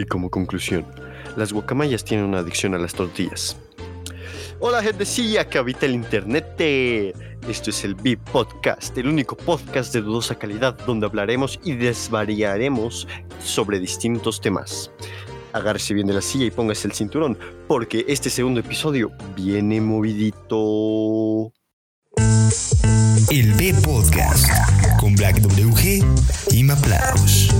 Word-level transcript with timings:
Y 0.00 0.06
como 0.06 0.30
conclusión, 0.30 0.86
las 1.36 1.52
guacamayas 1.52 2.04
tienen 2.04 2.24
una 2.24 2.38
adicción 2.38 2.74
a 2.74 2.78
las 2.78 2.94
tortillas. 2.94 3.58
Hola 4.58 4.82
gentecilla 4.82 5.46
que 5.46 5.58
habita 5.58 5.84
el 5.84 5.92
internet. 5.92 6.54
Esto 7.46 7.68
es 7.68 7.84
el 7.84 7.96
VIP 7.96 8.20
Podcast, 8.30 8.96
el 8.96 9.08
único 9.08 9.36
podcast 9.36 9.92
de 9.92 10.00
dudosa 10.00 10.36
calidad 10.36 10.74
donde 10.86 11.04
hablaremos 11.04 11.60
y 11.64 11.74
desvariaremos 11.74 13.06
sobre 13.44 13.78
distintos 13.78 14.40
temas. 14.40 14.90
Agárrese 15.52 15.92
bien 15.92 16.06
de 16.06 16.14
la 16.14 16.22
silla 16.22 16.46
y 16.46 16.50
póngase 16.50 16.88
el 16.88 16.94
cinturón, 16.94 17.36
porque 17.68 18.06
este 18.08 18.30
segundo 18.30 18.60
episodio 18.60 19.12
viene 19.36 19.82
movidito. 19.82 21.52
El 23.30 23.52
B 23.52 23.74
Podcast 23.84 24.48
con 24.98 25.14
Black 25.14 25.40
WG 25.40 26.02
y 26.52 26.64
Maplaus. 26.64 27.50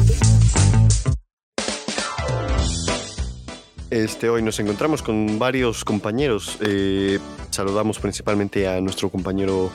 Este, 3.90 4.28
hoy 4.28 4.40
nos 4.40 4.60
encontramos 4.60 5.02
con 5.02 5.40
varios 5.40 5.84
compañeros. 5.84 6.58
Eh, 6.60 7.18
saludamos 7.50 7.98
principalmente 7.98 8.68
a 8.68 8.80
nuestro 8.80 9.10
compañero 9.10 9.72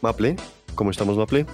Maple. 0.00 0.36
¿Cómo 0.74 0.90
estamos, 0.90 1.18
Maple? 1.18 1.44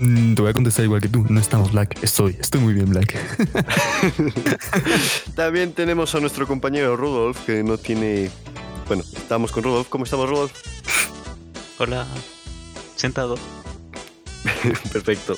Mm, 0.00 0.34
te 0.34 0.42
voy 0.42 0.50
a 0.50 0.54
contestar 0.54 0.84
igual 0.84 1.00
que 1.00 1.08
tú. 1.08 1.24
No 1.28 1.38
estamos 1.38 1.70
Black. 1.70 2.02
Estoy, 2.02 2.36
estoy 2.40 2.60
muy 2.60 2.74
bien 2.74 2.90
Black. 2.90 3.14
También 5.36 5.72
tenemos 5.72 6.16
a 6.16 6.20
nuestro 6.20 6.48
compañero 6.48 6.96
Rudolf, 6.96 7.46
que 7.46 7.62
no 7.62 7.78
tiene. 7.78 8.30
Bueno, 8.88 9.04
estamos 9.14 9.52
con 9.52 9.62
Rudolf. 9.62 9.88
¿Cómo 9.88 10.02
estamos, 10.02 10.28
Rudolf? 10.28 10.52
Hola, 11.78 12.08
sentado. 12.96 13.36
Perfecto. 14.92 15.36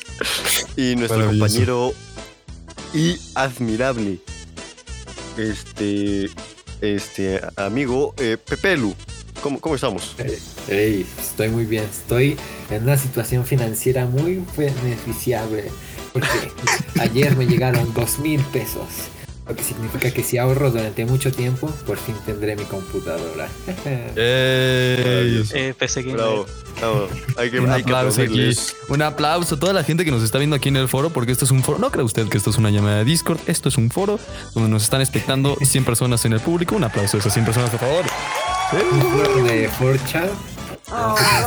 Y 0.76 0.96
nuestro 0.96 1.26
compañero 1.26 1.92
y 2.94 3.18
admirable, 3.34 4.20
este, 5.40 6.30
este 6.80 7.40
amigo 7.56 8.14
eh, 8.18 8.36
Pepelu. 8.36 8.94
¿Cómo, 9.42 9.58
¿Cómo 9.60 9.74
estamos? 9.74 10.14
Hey, 10.68 11.06
estoy 11.18 11.48
muy 11.48 11.64
bien. 11.64 11.84
Estoy 11.84 12.36
en 12.70 12.82
una 12.82 12.96
situación 12.98 13.46
financiera 13.46 14.04
muy 14.06 14.42
beneficiable. 14.56 15.64
Porque 16.12 16.28
ayer 17.00 17.36
me 17.36 17.46
llegaron 17.46 17.92
dos 17.94 18.18
mil 18.18 18.40
pesos. 18.52 18.84
Lo 19.48 19.56
que 19.56 19.64
significa 19.64 20.10
que 20.12 20.22
si 20.22 20.38
ahorro 20.38 20.70
durante 20.70 21.04
mucho 21.06 21.32
tiempo, 21.32 21.68
por 21.86 21.96
fin 21.98 22.14
tendré 22.26 22.54
mi 22.54 22.64
computadora. 22.64 23.48
Ey, 23.86 25.42
Eh, 25.54 25.74
PC 25.76 26.02
Gamer. 26.02 26.16
Bravo. 26.18 26.46
Hay 27.36 27.50
que, 27.50 27.60
Un 27.60 27.70
hay 27.70 27.82
que 27.82 27.92
aplauso 27.92 28.22
aquí. 28.22 28.50
Un 28.88 29.02
aplauso 29.02 29.54
a 29.54 29.58
toda 29.58 29.72
la 29.72 29.84
gente 29.84 30.04
que 30.04 30.10
nos 30.10 30.22
está 30.22 30.38
viendo 30.38 30.56
aquí 30.56 30.68
en 30.68 30.76
el 30.76 30.88
foro, 30.88 31.10
porque 31.10 31.32
esto 31.32 31.44
es 31.44 31.50
un 31.50 31.62
foro. 31.62 31.78
No 31.78 31.90
cree 31.90 32.04
usted 32.04 32.28
que 32.28 32.38
esto 32.38 32.50
es 32.50 32.58
una 32.58 32.70
llamada 32.70 32.98
de 32.98 33.04
Discord, 33.04 33.38
esto 33.46 33.68
es 33.68 33.76
un 33.76 33.90
foro 33.90 34.18
donde 34.54 34.70
nos 34.70 34.82
están 34.82 35.00
espectando 35.00 35.56
100 35.60 35.84
personas 35.84 36.24
en 36.24 36.32
el 36.32 36.40
público. 36.40 36.76
Un 36.76 36.84
aplauso 36.84 37.16
a 37.16 37.20
esas 37.20 37.32
100 37.32 37.44
personas, 37.44 37.70
por 37.70 37.80
favor. 37.80 38.04
de 39.44 39.70
4chan. 39.70 40.30
No 40.90 41.16
sé 41.16 41.42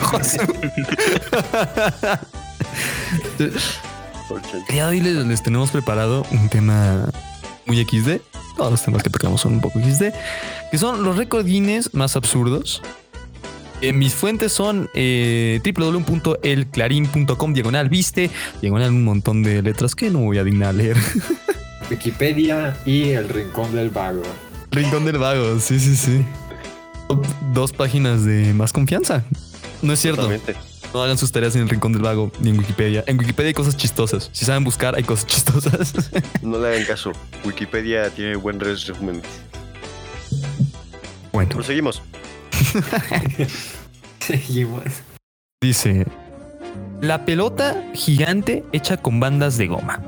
cómo 0.00 0.24
se 0.24 0.38
llamaba. 0.38 2.20
El 3.48 4.74
día 4.74 4.84
de 4.84 4.90
hoy 4.90 5.00
les, 5.00 5.14
les 5.26 5.42
tenemos 5.42 5.70
preparado 5.70 6.26
un 6.32 6.48
tema 6.48 7.08
muy 7.66 7.84
XD. 7.84 8.20
Todos 8.56 8.70
los 8.70 8.82
temas 8.82 9.02
que 9.02 9.10
tocamos 9.10 9.40
son 9.42 9.54
un 9.54 9.60
poco 9.60 9.78
XD, 9.80 10.04
que 10.70 10.78
son 10.78 11.02
los 11.02 11.16
récord 11.16 11.44
Guinness 11.44 11.94
más 11.94 12.16
absurdos. 12.16 12.82
Eh, 13.82 13.92
mis 13.92 14.14
fuentes 14.14 14.52
son 14.52 14.88
eh, 14.94 15.60
www.elclarin.com, 15.64 17.52
diagonal 17.52 17.88
viste, 17.88 18.30
diagonal 18.62 18.90
un 18.90 19.04
montón 19.04 19.42
de 19.42 19.62
letras 19.62 19.94
que 19.94 20.10
no 20.10 20.20
voy 20.20 20.38
a 20.38 20.44
dignar 20.44 20.70
a 20.70 20.72
leer. 20.72 20.96
Wikipedia 21.90 22.76
y 22.86 23.10
el 23.10 23.28
Rincón 23.28 23.74
del 23.74 23.90
Vago. 23.90 24.22
Rincón 24.70 25.04
del 25.04 25.18
Vago, 25.18 25.60
sí, 25.60 25.78
sí, 25.78 25.94
sí. 25.94 26.24
Dos 27.52 27.72
páginas 27.72 28.24
de 28.24 28.52
más 28.54 28.72
confianza. 28.72 29.22
No 29.82 29.92
es 29.92 30.00
cierto. 30.00 30.22
Totalmente. 30.22 30.56
No 30.92 31.02
hagan 31.02 31.18
sus 31.18 31.30
tareas 31.30 31.54
en 31.54 31.62
el 31.62 31.68
Rincón 31.68 31.92
del 31.92 32.02
Vago 32.02 32.32
ni 32.40 32.50
en 32.50 32.58
Wikipedia. 32.58 33.04
En 33.06 33.18
Wikipedia 33.18 33.48
hay 33.48 33.54
cosas 33.54 33.76
chistosas. 33.76 34.30
Si 34.32 34.44
saben 34.44 34.64
buscar, 34.64 34.94
hay 34.96 35.04
cosas 35.04 35.26
chistosas. 35.26 35.92
No 36.42 36.58
le 36.58 36.68
hagan 36.68 36.84
caso. 36.86 37.12
Wikipedia 37.44 38.08
tiene 38.10 38.36
buen 38.36 38.58
resumen. 38.58 39.20
bueno. 41.32 41.50
Proseguimos. 41.50 42.02
Seguimos. 44.20 44.82
Dice: 45.62 46.06
La 47.00 47.24
pelota 47.24 47.82
gigante 47.94 48.64
hecha 48.72 48.96
con 48.96 49.20
bandas 49.20 49.56
de 49.58 49.66
goma. 49.68 50.00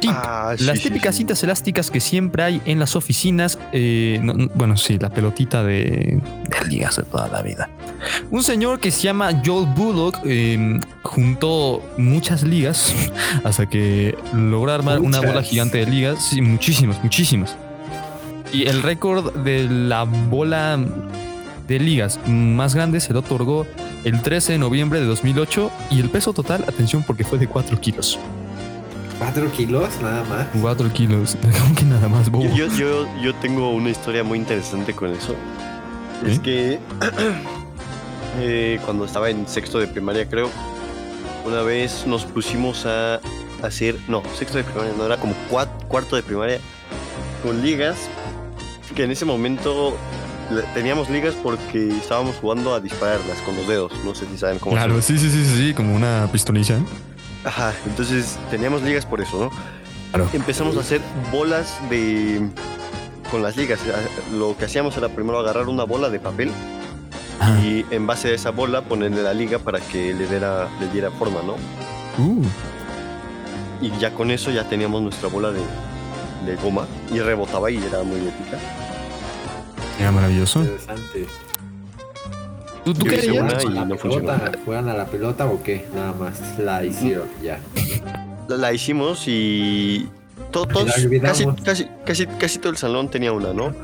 Tip, 0.00 0.10
Ah, 0.12 0.54
sí, 0.58 0.64
las 0.64 0.78
sí, 0.78 0.84
típicas 0.88 1.14
sí. 1.14 1.18
cintas 1.18 1.42
elásticas 1.44 1.90
que 1.92 2.00
siempre 2.00 2.42
hay 2.42 2.62
en 2.64 2.78
las 2.80 2.96
oficinas. 2.96 3.58
eh, 3.72 4.18
no- 4.22 4.34
no, 4.34 4.48
bueno, 4.54 4.76
sí, 4.76 4.98
la 4.98 5.10
pelotita 5.10 5.62
de, 5.62 6.20
de 6.50 6.68
ligas 6.68 6.96
de 6.96 7.04
toda 7.04 7.28
la 7.28 7.40
vida. 7.42 7.70
Un 8.30 8.42
señor 8.42 8.80
que 8.80 8.90
se 8.90 9.02
llama 9.02 9.30
Joel 9.44 9.66
Bullock 9.74 10.18
eh, 10.24 10.78
juntó 11.02 11.82
muchas 11.98 12.42
ligas 12.42 12.94
hasta 13.44 13.68
que 13.68 14.16
logró 14.34 14.72
armar 14.72 15.00
una 15.00 15.20
bola 15.20 15.42
gigante 15.42 15.78
de 15.78 15.86
ligas. 15.86 16.24
Sí, 16.30 16.42
muchísimas, 16.42 17.02
muchísimas. 17.02 17.56
Y 18.52 18.66
el 18.66 18.82
récord 18.82 19.34
de 19.44 19.68
la 19.68 20.02
bola 20.04 20.78
de 21.66 21.78
ligas 21.78 22.18
más 22.26 22.74
grande 22.74 23.00
se 23.00 23.12
lo 23.12 23.20
otorgó 23.20 23.66
el 24.04 24.22
13 24.22 24.52
de 24.52 24.58
noviembre 24.58 25.00
de 25.00 25.06
2008 25.06 25.70
y 25.90 26.00
el 26.00 26.10
peso 26.10 26.32
total, 26.32 26.64
atención 26.68 27.02
porque 27.04 27.24
fue 27.24 27.38
de 27.38 27.48
4 27.48 27.80
kilos. 27.80 28.18
4 29.18 29.50
kilos 29.52 29.88
nada 30.00 30.22
más. 30.24 30.46
4 30.60 30.92
kilos, 30.92 31.36
como 31.60 31.74
que 31.74 31.84
nada 31.84 32.08
más, 32.08 32.30
bobo. 32.30 32.44
Yo, 32.54 32.68
yo, 32.76 33.06
yo, 33.20 33.34
tengo 33.36 33.70
una 33.70 33.90
historia 33.90 34.22
muy 34.22 34.38
interesante 34.38 34.92
con 34.94 35.12
eso. 35.12 35.34
Es 36.24 36.38
que 36.38 36.78
eh, 38.40 38.78
cuando 38.84 39.04
estaba 39.04 39.30
en 39.30 39.46
sexto 39.48 39.78
de 39.78 39.86
primaria, 39.86 40.28
creo, 40.28 40.50
una 41.44 41.62
vez 41.62 42.06
nos 42.06 42.24
pusimos 42.24 42.86
a 42.86 43.20
hacer, 43.62 43.96
no, 44.08 44.22
sexto 44.38 44.58
de 44.58 44.64
primaria, 44.64 44.92
no, 44.96 45.06
era 45.06 45.16
como 45.16 45.34
cuat- 45.50 45.86
cuarto 45.88 46.16
de 46.16 46.22
primaria, 46.22 46.58
con 47.42 47.62
ligas, 47.62 47.96
que 48.94 49.04
en 49.04 49.10
ese 49.10 49.24
momento 49.24 49.96
teníamos 50.74 51.08
ligas 51.10 51.34
porque 51.42 51.88
estábamos 51.98 52.36
jugando 52.36 52.74
a 52.74 52.80
dispararlas 52.80 53.38
con 53.38 53.56
los 53.56 53.66
dedos, 53.68 53.92
no 54.04 54.14
sé 54.14 54.26
si 54.26 54.38
saben 54.38 54.58
cómo 54.58 54.74
Claro, 54.74 55.00
sí, 55.02 55.18
sí, 55.18 55.30
sí, 55.30 55.44
sí, 55.44 55.74
como 55.74 55.94
una 55.94 56.28
pistolilla. 56.32 56.78
Ajá, 57.44 57.72
entonces 57.86 58.38
teníamos 58.50 58.82
ligas 58.82 59.06
por 59.06 59.20
eso, 59.20 59.38
¿no? 59.38 59.50
Claro. 60.10 60.28
Empezamos 60.32 60.76
a 60.76 60.80
hacer 60.80 61.00
bolas 61.30 61.78
de... 61.90 62.48
con 63.30 63.42
las 63.42 63.56
ligas. 63.56 63.80
Lo 64.32 64.56
que 64.56 64.64
hacíamos 64.64 64.96
era 64.96 65.08
primero 65.08 65.38
agarrar 65.38 65.68
una 65.68 65.84
bola 65.84 66.08
de 66.10 66.18
papel 66.18 66.50
Ah, 67.38 67.58
y 67.62 67.84
en 67.90 68.06
base 68.06 68.28
a 68.28 68.32
esa 68.32 68.50
bola 68.50 68.80
ponerle 68.82 69.22
la 69.22 69.34
liga 69.34 69.58
para 69.58 69.78
que 69.78 70.14
le 70.14 70.26
diera, 70.26 70.68
le 70.80 70.88
diera 70.88 71.10
forma, 71.10 71.40
¿no? 71.42 71.52
uh, 72.24 72.42
Y 73.82 73.90
ya 73.98 74.14
con 74.14 74.30
eso 74.30 74.50
ya 74.50 74.64
teníamos 74.68 75.02
nuestra 75.02 75.28
bola 75.28 75.52
de, 75.52 75.60
de 76.46 76.56
goma 76.56 76.86
y 77.12 77.18
rebotaba 77.20 77.70
y 77.70 77.76
era 77.76 78.02
muy 78.02 78.20
épica. 78.20 78.58
Era 79.98 80.12
maravilloso. 80.12 80.60
Interesante. 80.60 81.26
¿Tú, 82.84 82.94
tú 82.94 83.06
y 83.06 83.36
a 83.36 83.42
la 83.42 83.84
no 83.84 83.96
pelota? 83.96 84.38
funcionó. 84.38 84.58
¿Juegan 84.64 84.88
a 84.88 84.94
la 84.94 85.06
pelota 85.06 85.46
o 85.46 85.60
qué? 85.62 85.86
Nada 85.94 86.12
más 86.12 86.40
la 86.58 86.84
hicieron 86.84 87.26
ya. 87.42 87.58
La, 88.48 88.56
la 88.56 88.72
hicimos 88.72 89.24
y... 89.26 90.08
to- 90.52 90.66
todos, 90.66 90.92
casi, 91.20 91.46
casi, 91.64 91.88
casi, 92.04 92.26
casi 92.26 92.58
todo 92.60 92.70
el 92.70 92.76
salón 92.78 93.08
tenía 93.10 93.32
una, 93.32 93.52
¿no? 93.52 93.74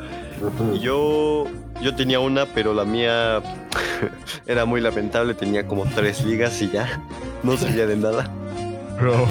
Y 0.74 0.78
Yo, 0.80 1.46
yo 1.80 1.94
tenía 1.96 2.20
una, 2.20 2.46
pero 2.46 2.74
la 2.74 2.84
mía 2.84 3.42
era 4.46 4.64
muy 4.64 4.80
lamentable. 4.80 5.34
Tenía 5.34 5.66
como 5.66 5.84
tres 5.84 6.24
ligas 6.24 6.60
y 6.62 6.70
ya 6.70 7.00
no 7.42 7.56
servía 7.56 7.86
de 7.86 7.96
nada. 7.96 8.28
Bro. 9.00 9.26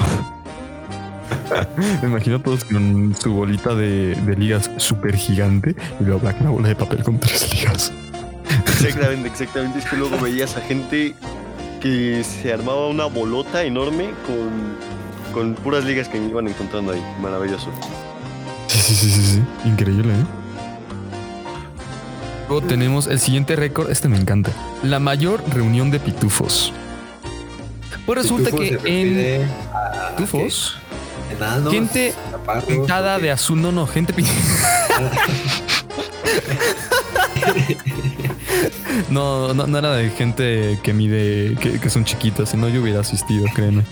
Me 2.02 2.08
imagino 2.08 2.38
a 2.38 2.40
todos 2.40 2.64
con 2.64 3.16
su 3.20 3.34
bolita 3.34 3.76
de, 3.76 4.16
de 4.16 4.36
ligas 4.36 4.70
súper 4.78 5.16
gigante 5.16 5.76
y 6.00 6.04
luego 6.04 6.20
Black 6.22 6.42
una 6.42 6.50
bola 6.52 6.68
de 6.70 6.76
papel 6.76 7.04
con 7.04 7.20
tres 7.20 7.54
ligas. 7.54 7.92
Exactamente, 8.68 9.28
exactamente. 9.28 9.80
Es 9.80 9.86
que 9.86 9.96
luego 9.98 10.20
veías 10.20 10.56
a 10.58 10.62
gente 10.62 11.14
que 11.82 12.24
se 12.24 12.54
armaba 12.54 12.88
una 12.88 13.06
bolota 13.06 13.64
enorme 13.64 14.12
con, 14.26 15.34
con 15.34 15.56
puras 15.56 15.84
ligas 15.84 16.08
que 16.08 16.18
iban 16.18 16.48
encontrando 16.48 16.94
ahí. 16.94 17.04
Maravilloso. 17.22 17.70
Sí, 18.68 18.80
sí, 18.80 18.96
sí, 18.96 19.10
sí, 19.10 19.24
sí. 19.24 19.42
Increíble, 19.66 20.14
¿eh? 20.14 20.26
Luego 22.48 22.68
tenemos 22.68 23.08
el 23.08 23.20
siguiente 23.20 23.56
récord, 23.56 23.90
este 23.90 24.10
me 24.10 24.18
encanta. 24.18 24.52
La 24.84 25.00
mayor 25.00 25.42
reunión 25.54 25.90
de 25.90 26.00
pitufos. 26.00 26.74
Pues 28.06 28.24
resulta 28.24 28.52
que 28.52 28.78
en 28.84 29.48
pitufos, 30.18 30.78
¿qué? 30.78 30.81
Enanos, 31.42 31.74
gente 31.74 32.14
pintada 32.68 33.18
¿o 33.18 33.20
de 33.20 33.32
azul, 33.32 33.62
no, 33.62 33.72
no, 33.72 33.88
gente 33.88 34.14
pintada. 34.14 34.38
No, 39.10 39.54
no, 39.54 39.68
no 39.68 39.78
era 39.78 39.94
de 39.94 40.10
gente 40.10 40.80
que 40.84 40.94
mide, 40.94 41.56
que, 41.56 41.80
que 41.80 41.90
son 41.90 42.06
chiquitas, 42.06 42.50
si 42.50 42.58
no 42.58 42.70
yo 42.70 42.82
hubiera 42.82 43.02
asistido, 43.02 43.46
créeme. 43.54 43.84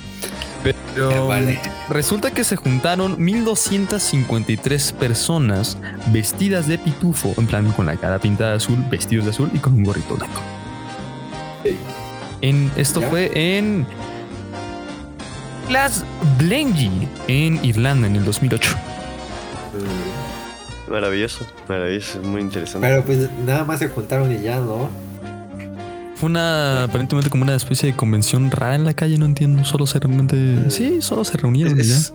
Pero 0.63 1.27
Vale. 1.27 1.59
resulta 1.89 2.31
que 2.31 2.43
se 2.43 2.55
juntaron 2.55 3.15
1253 3.17 4.91
personas 4.93 5.77
vestidas 6.07 6.67
de 6.67 6.77
pitufo, 6.77 7.33
en 7.37 7.47
plan 7.47 7.71
con 7.71 7.85
la 7.85 7.95
cara 7.95 8.19
pintada 8.19 8.51
de 8.51 8.57
azul, 8.57 8.83
vestidos 8.89 9.25
de 9.25 9.31
azul 9.31 9.49
y 9.53 9.59
con 9.59 9.73
un 9.73 9.83
gorrito 9.83 10.15
blanco. 10.15 10.41
En, 12.41 12.71
esto 12.75 13.01
¿Ya? 13.01 13.09
fue 13.09 13.57
en 13.57 13.85
Blengy, 16.39 17.07
en 17.27 17.63
Irlanda, 17.63 18.07
en 18.07 18.15
el 18.15 18.25
2008. 18.25 18.75
Mm. 20.87 20.91
Maravilloso, 20.91 21.45
maravilloso, 21.67 22.19
muy 22.23 22.41
interesante. 22.41 22.87
Pero 22.87 23.03
pues 23.03 23.29
nada 23.45 23.63
más 23.65 23.77
se 23.77 23.87
juntaron 23.87 24.31
y 24.31 24.41
ya, 24.41 24.59
¿no? 24.59 24.89
Fue 26.15 26.27
una, 26.27 26.85
aparentemente 26.85 27.29
como 27.29 27.43
una 27.43 27.55
especie 27.55 27.91
de 27.91 27.95
convención 27.95 28.49
rara 28.49 28.75
en 28.75 28.83
la 28.83 28.95
calle, 28.95 29.19
no 29.19 29.25
entiendo. 29.25 29.63
Solo 29.63 29.85
se 29.85 29.99
realmente... 29.99 30.71
Sí, 30.71 31.03
solo 31.03 31.23
se 31.23 31.37
reunieron 31.37 31.79
y 31.79 31.83
ya. 31.83 31.95
es, 31.95 32.13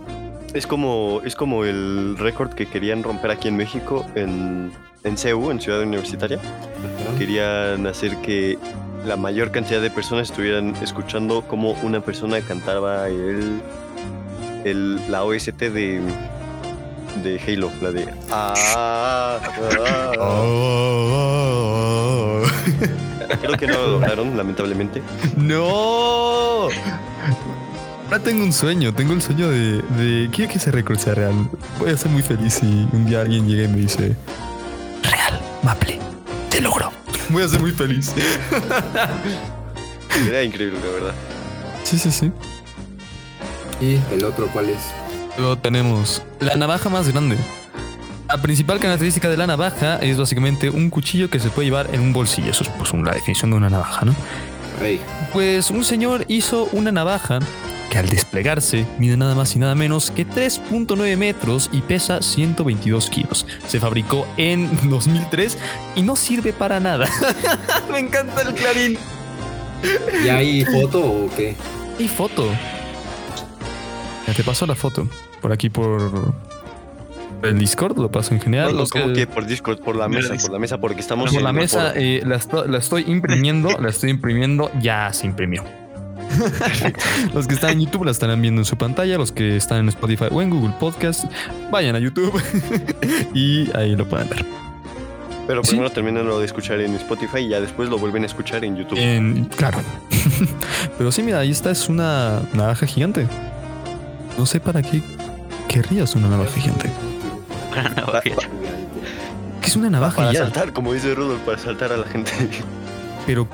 es 0.53 0.67
como, 0.67 1.21
es 1.23 1.35
como 1.35 1.63
el 1.63 2.17
récord 2.17 2.51
que 2.51 2.67
querían 2.67 3.03
romper 3.03 3.31
aquí 3.31 3.47
en 3.47 3.55
México, 3.55 4.05
en, 4.15 4.73
en 5.05 5.17
CEU, 5.17 5.49
en 5.49 5.61
Ciudad 5.61 5.81
Universitaria. 5.81 6.37
Ajá. 6.37 7.17
Querían 7.17 7.87
hacer 7.87 8.17
que 8.17 8.59
la 9.05 9.17
mayor 9.17 9.51
cantidad 9.51 9.81
de 9.81 9.89
personas 9.89 10.29
estuvieran 10.29 10.75
escuchando 10.81 11.43
cómo 11.47 11.71
una 11.83 12.01
persona 12.01 12.39
cantaba 12.41 13.07
el, 13.07 13.61
el, 14.63 15.11
la 15.11 15.23
OST 15.23 15.59
de, 15.59 16.01
de 17.23 17.41
Halo, 17.47 17.71
la 17.81 17.91
de... 17.91 18.07
Ah, 18.31 18.53
ah, 18.75 19.39
Oh. 20.47 22.41
Creo 23.41 23.57
que 23.57 23.67
no 23.67 23.73
lo 23.73 23.87
lograron, 23.99 24.37
lamentablemente. 24.37 25.01
¡No! 25.37 26.67
Ahora 28.05 28.19
tengo 28.23 28.43
un 28.43 28.53
sueño, 28.53 28.93
tengo 28.93 29.13
el 29.13 29.21
sueño 29.21 29.49
de, 29.49 29.81
de 29.81 30.29
quiero 30.31 30.51
que 30.51 30.57
ese 30.57 30.71
récord 30.71 30.97
sea 30.99 31.15
real. 31.15 31.49
Voy 31.79 31.89
a 31.89 31.97
ser 31.97 32.11
muy 32.11 32.21
feliz 32.21 32.55
si 32.55 32.87
un 32.93 33.05
día 33.05 33.21
alguien 33.21 33.47
llega 33.47 33.63
y 33.63 33.67
me 33.67 33.77
dice 33.77 34.15
Real, 35.01 35.39
Maple, 35.63 35.99
te 36.49 36.61
logro. 36.61 36.91
Voy 37.29 37.43
a 37.43 37.47
ser 37.47 37.59
muy 37.59 37.71
feliz. 37.71 38.13
Era 40.27 40.43
increíble, 40.43 40.79
la 40.79 40.91
verdad. 40.91 41.13
Sí, 41.83 41.99
sí, 41.99 42.11
sí. 42.11 42.31
Y 43.81 43.99
el 44.13 44.23
otro, 44.23 44.47
¿cuál 44.47 44.69
es? 44.69 44.79
Luego 45.37 45.57
tenemos 45.57 46.21
la 46.39 46.55
navaja 46.55 46.89
más 46.89 47.11
grande. 47.11 47.37
La 48.27 48.41
principal 48.41 48.79
característica 48.79 49.29
de 49.29 49.37
la 49.37 49.45
navaja 49.45 49.97
es 49.97 50.17
básicamente 50.17 50.69
un 50.69 50.89
cuchillo 50.89 51.29
que 51.29 51.39
se 51.39 51.49
puede 51.49 51.67
llevar 51.67 51.93
en 51.93 52.01
un 52.01 52.13
bolsillo. 52.13 52.51
Eso 52.51 52.63
es 52.63 52.69
pues 52.69 52.93
la 52.93 53.11
definición 53.11 53.51
de 53.51 53.57
una 53.57 53.69
navaja, 53.69 54.05
¿no? 54.05 54.15
Rey. 54.79 54.99
Pues 55.31 55.69
un 55.69 55.83
señor 55.83 56.25
hizo 56.27 56.67
una 56.71 56.91
navaja 56.91 57.39
que 57.95 57.99
al 57.99 58.09
desplegarse 58.09 58.85
mide 58.99 59.15
nada 59.15 59.35
más 59.35 59.55
y 59.55 59.59
nada 59.59 59.73
menos 59.73 60.11
que 60.11 60.27
3.9 60.27 61.15
metros 61.15 61.69
y 61.71 61.79
pesa 61.79 62.21
122 62.21 63.09
kilos. 63.09 63.47
Se 63.69 63.79
fabricó 63.79 64.27
en 64.35 64.69
2003 64.89 65.57
y 65.95 66.01
no 66.01 66.17
sirve 66.17 66.51
para 66.51 66.81
nada. 66.81 67.07
Me 67.89 67.99
encanta 67.99 68.41
el 68.41 68.53
clarín. 68.53 68.97
¿Y 70.25 70.27
hay 70.27 70.65
foto 70.65 70.99
o 71.05 71.29
qué? 71.37 71.55
Y 71.97 72.09
foto. 72.09 72.49
Ya 74.27 74.33
te 74.33 74.43
paso 74.43 74.65
la 74.65 74.75
foto. 74.75 75.07
Por 75.41 75.53
aquí 75.53 75.69
por 75.69 76.33
el 77.43 77.57
Discord 77.57 77.97
lo 77.97 78.11
paso 78.11 78.33
en 78.33 78.41
general. 78.41 78.73
No, 78.73 78.81
no, 78.81 78.87
como 78.89 79.07
que- 79.07 79.13
que 79.21 79.27
por 79.27 79.45
Discord, 79.45 79.79
por 79.79 79.95
la 79.95 80.09
mesa, 80.09 80.35
por 80.35 80.51
la 80.51 80.59
mesa, 80.59 80.81
porque 80.81 80.99
estamos 80.99 81.29
por 81.29 81.37
en 81.37 81.45
la 81.45 81.53
mesa 81.53 81.93
eh, 81.95 82.23
la 82.25 82.77
estoy 82.77 83.05
imprimiendo, 83.07 83.69
la 83.79 83.87
estoy 83.87 84.09
imprimiendo, 84.09 84.69
ya 84.81 85.13
se 85.13 85.27
imprimió. 85.27 85.63
los 87.33 87.47
que 87.47 87.55
están 87.55 87.71
en 87.71 87.81
YouTube 87.81 88.05
la 88.05 88.11
estarán 88.11 88.41
viendo 88.41 88.61
en 88.61 88.65
su 88.65 88.77
pantalla, 88.77 89.17
los 89.17 89.31
que 89.31 89.55
están 89.57 89.79
en 89.79 89.89
Spotify 89.89 90.25
o 90.31 90.41
en 90.41 90.49
Google 90.49 90.73
Podcast, 90.79 91.25
vayan 91.71 91.95
a 91.95 91.99
YouTube 91.99 92.41
y 93.33 93.69
ahí 93.75 93.95
lo 93.95 94.07
pueden 94.07 94.29
ver. 94.29 94.45
Pero 95.47 95.63
sí. 95.63 95.71
primero 95.71 95.91
terminan 95.91 96.25
lo 96.27 96.39
de 96.39 96.45
escuchar 96.45 96.79
en 96.81 96.95
Spotify 96.95 97.39
y 97.39 97.49
ya 97.49 97.61
después 97.61 97.89
lo 97.89 97.99
vuelven 97.99 98.23
a 98.23 98.25
escuchar 98.25 98.65
en 98.65 98.75
YouTube. 98.75 98.97
En- 98.97 99.45
claro. 99.45 99.79
Pero 100.97 101.11
sí, 101.11 101.21
mira, 101.21 101.39
ahí 101.39 101.51
está, 101.51 101.69
es 101.71 101.87
una 101.87 102.41
navaja 102.53 102.87
gigante. 102.87 103.27
No 104.37 104.45
sé 104.45 104.59
para 104.59 104.81
qué 104.81 105.01
querrías 105.67 106.15
una 106.15 106.29
navaja 106.29 106.59
gigante. 106.59 106.89
Para 107.69 107.89
navajear. 107.89 108.39
¿Qué 109.61 109.67
es 109.67 109.75
una 109.75 109.89
navaja 109.89 110.15
para 110.17 110.33
ya? 110.33 110.39
saltar, 110.39 110.73
como 110.73 110.93
dice 110.93 111.13
Rudolf, 111.13 111.41
para 111.41 111.57
saltar 111.59 111.91
a 111.91 111.97
la 111.97 112.07
gente. 112.07 112.31
Pero 113.27 113.47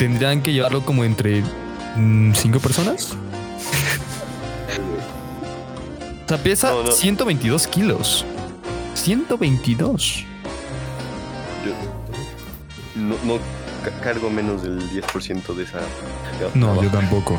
tendrían 0.00 0.40
que 0.40 0.50
llevarlo 0.54 0.82
como 0.82 1.04
entre 1.04 1.42
mm, 1.96 2.32
cinco 2.32 2.58
personas. 2.58 3.12
O 6.24 6.28
sea, 6.28 6.38
pesa 6.42 6.70
No, 6.70 6.84
no. 6.84 6.90
122 6.92 7.66
kilos. 7.66 8.24
122. 8.94 10.24
Yo 11.66 11.72
no, 13.02 13.14
no 13.24 13.38
ca- 13.84 14.00
cargo 14.02 14.30
menos 14.30 14.62
del 14.62 14.80
10% 14.90 15.54
de 15.54 15.64
esa. 15.64 15.80
No, 16.54 16.82
yo 16.82 16.88
tampoco. 16.90 17.38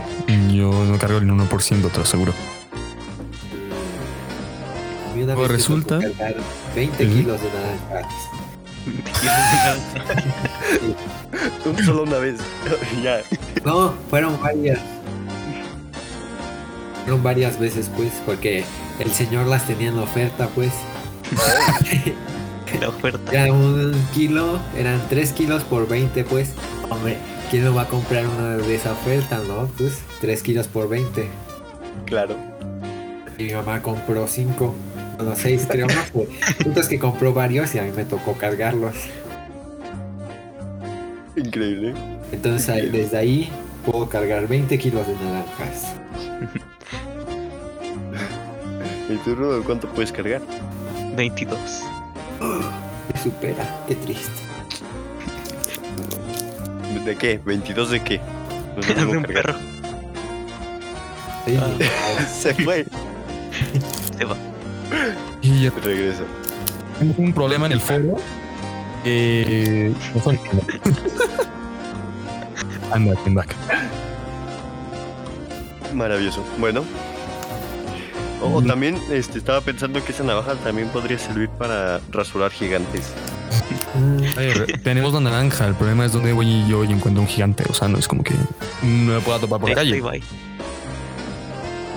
Yo 0.53 0.71
no 0.85 0.99
cargo 0.99 1.17
el 1.17 1.27
1%, 1.27 1.89
te 1.89 1.97
lo 1.97 2.03
aseguro. 2.03 2.33
Pues 5.35 5.51
resulta- 5.51 5.99
tocó 5.99 6.13
cargar 6.17 6.35
20 6.75 7.05
Ujú. 7.05 7.13
kilos 7.15 7.41
de. 7.41 7.47
Un- 7.47 8.50
Solo 11.85 12.03
una 12.03 12.17
vez. 12.17 12.39
ya. 13.03 13.21
No, 13.65 13.93
fueron 14.09 14.39
varias. 14.41 14.79
Fueron 17.03 17.23
varias 17.23 17.59
veces, 17.59 17.89
pues, 17.95 18.11
porque 18.25 18.63
el 18.99 19.11
señor 19.11 19.47
las 19.47 19.65
tenía 19.65 19.89
en 19.89 19.99
oferta, 19.99 20.47
pues. 20.49 20.71
La 22.79 22.89
oferta. 22.89 23.31
Era 23.31 23.53
un 23.53 23.93
kilo, 24.13 24.59
eran 24.77 25.01
3 25.09 25.33
kilos 25.33 25.63
por 25.63 25.87
20, 25.87 26.23
pues. 26.23 26.53
Hombre, 26.89 27.17
¿quién 27.49 27.65
no 27.65 27.73
va 27.73 27.83
a 27.83 27.87
comprar 27.87 28.25
una 28.27 28.57
de 28.57 28.75
esa 28.75 28.93
oferta, 28.93 29.41
no? 29.47 29.67
Pues 29.77 30.01
3 30.21 30.43
kilos 30.43 30.67
por 30.67 30.89
20. 30.89 31.27
Claro. 32.05 32.35
Mi 33.37 33.53
mamá 33.53 33.81
compró 33.81 34.27
5, 34.27 34.75
bueno, 35.21 35.35
6 35.35 35.67
creo, 35.69 35.87
no 35.87 35.93
sé. 35.93 36.27
El 36.49 36.55
punto 36.65 36.79
es 36.81 36.87
que 36.87 36.99
compró 36.99 37.33
varios 37.33 37.73
y 37.75 37.79
a 37.79 37.83
mí 37.83 37.91
me 37.95 38.05
tocó 38.05 38.33
cargarlos. 38.33 38.95
Increíble. 41.35 41.93
Entonces 42.31 42.91
desde 42.91 43.17
ahí 43.17 43.49
puedo 43.85 44.07
cargar 44.09 44.47
20 44.47 44.77
kilos 44.77 45.07
de 45.07 45.13
naranjas. 45.15 45.93
¿Y 49.09 49.15
tú, 49.17 49.35
Rudolf, 49.35 49.65
cuánto 49.65 49.87
puedes 49.89 50.11
cargar? 50.11 50.41
22. 51.15 51.57
Me 53.13 53.19
supera, 53.21 53.83
qué 53.87 53.95
triste. 53.95 54.31
¿De 57.05 57.15
qué? 57.15 57.41
¿22 57.43 57.87
de 57.87 58.03
qué? 58.03 58.21
No 58.77 58.83
sé 58.83 58.93
de 58.95 59.05
un 59.05 59.23
cargar. 59.23 59.43
perro. 59.45 59.59
Sí, 61.45 61.57
Ah. 61.59 62.21
Se 62.41 62.53
fue. 62.53 62.85
Se 64.17 64.25
va. 64.25 64.37
Y 65.61 65.65
ya 65.65 65.71
Regresa. 65.83 66.23
tengo 66.97 67.13
un 67.19 67.33
problema 67.33 67.67
en 67.67 67.73
el 67.73 67.79
foro. 67.81 68.17
Eh, 69.05 69.93
no 70.15 70.21
son- 70.23 70.39
Anda, 72.91 73.15
anda. 73.25 73.45
Maravilloso. 75.93 76.43
Bueno. 76.59 76.83
O 78.41 78.55
o 78.55 78.61
también 78.63 78.97
este, 79.11 79.37
estaba 79.37 79.61
pensando 79.61 80.03
que 80.03 80.11
esa 80.11 80.23
navaja 80.23 80.55
también 80.55 80.87
podría 80.87 81.19
servir 81.19 81.47
para 81.49 82.01
rasurar 82.11 82.49
gigantes. 82.51 83.13
Mm, 83.93 84.23
A 84.35 84.39
ver, 84.41 84.81
tenemos 84.83 85.13
la 85.13 85.19
naranja. 85.19 85.67
El 85.67 85.75
problema 85.75 86.05
es 86.05 86.11
donde 86.13 86.33
voy 86.33 86.65
yo 86.67 86.83
y 86.83 86.91
encuentro 86.91 87.21
un 87.21 87.27
gigante. 87.27 87.63
O 87.69 87.73
sea, 87.75 87.87
no 87.87 87.99
es 87.99 88.07
como 88.07 88.23
que 88.23 88.33
no 88.81 89.13
me 89.13 89.19
pueda 89.21 89.37
topar 89.37 89.59
por 89.59 89.69
la 89.69 89.75
calle. 89.75 90.01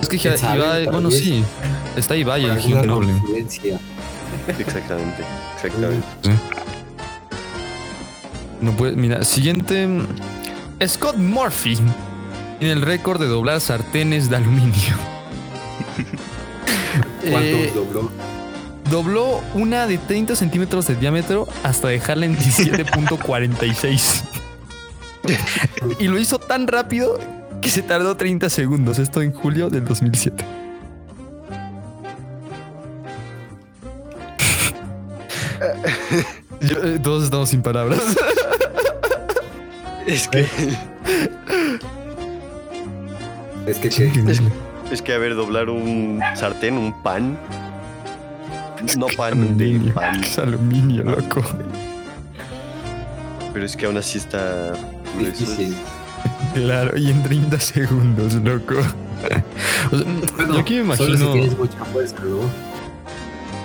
Es 0.01 0.07
que 0.07 0.19
Tal 0.19 0.85
bueno, 0.91 1.09
sí. 1.09 1.43
Está 1.95 2.15
Ibai, 2.15 2.45
el 2.45 2.57
gigante 2.59 2.87
noble. 2.87 3.13
Exactamente. 4.57 5.23
Exactamente. 5.55 6.05
No 8.61 8.71
puede, 8.71 8.95
mira, 8.95 9.23
siguiente. 9.23 9.87
Scott 10.85 11.15
Murphy 11.17 11.77
tiene 12.59 12.73
el 12.73 12.81
récord 12.81 13.19
de 13.19 13.27
doblar 13.27 13.61
sartenes 13.61 14.29
de 14.29 14.35
aluminio. 14.37 14.73
¿Cuánto 17.21 17.37
Eh, 17.57 17.71
dobló? 17.73 18.11
dobló 18.89 19.41
una 19.55 19.87
de 19.87 19.97
30 19.97 20.35
centímetros 20.35 20.85
de 20.87 20.95
diámetro 20.95 21.47
hasta 21.63 21.87
dejarla 21.89 22.25
en 22.27 22.37
17.46. 22.37 24.21
y 25.99 26.07
lo 26.07 26.19
hizo 26.19 26.37
tan 26.39 26.67
rápido 26.67 27.19
que 27.61 27.69
se 27.69 27.81
tardó 27.81 28.15
30 28.15 28.49
segundos. 28.49 28.99
Esto 28.99 29.21
en 29.21 29.31
julio 29.33 29.69
del 29.69 29.85
2007. 29.85 30.43
Yo, 36.67 36.77
eh, 36.83 36.99
todos 37.01 37.23
estamos 37.23 37.49
sin 37.49 37.61
palabras. 37.61 37.99
Es 40.07 40.27
que. 40.27 40.41
Es 43.65 43.77
que, 43.79 43.87
Es 43.87 43.95
que 43.95 44.05
increíble. 44.05 44.51
Es 44.91 45.01
que, 45.01 45.13
a 45.13 45.17
ver, 45.17 45.35
doblar 45.35 45.69
un 45.69 46.19
sartén, 46.35 46.77
un 46.77 46.93
pan. 47.01 47.37
No 48.97 49.07
pan 49.17 49.57
de 49.57 49.79
pan. 49.93 50.23
Es 50.23 50.37
aluminio, 50.37 51.03
loco. 51.03 51.41
Pero 53.51 53.65
es 53.65 53.75
que 53.75 53.87
aún 53.87 53.97
así 53.97 54.19
está. 54.19 54.73
difícil. 55.17 55.75
Claro, 56.53 56.95
y 56.97 57.09
en 57.09 57.23
30 57.23 57.59
segundos, 57.59 58.33
loco. 58.35 58.75
O 59.91 59.97
sea, 59.97 60.05
Bueno, 60.35 60.53
yo 60.53 60.59
aquí 60.59 60.81
me 60.81 60.95
Solo 60.95 61.09
si 61.17 61.23
imagino. 61.23 61.33
tienes 61.33 61.57
mucha 61.57 61.85
fuerza, 61.85 62.15
¿no? 62.23 62.41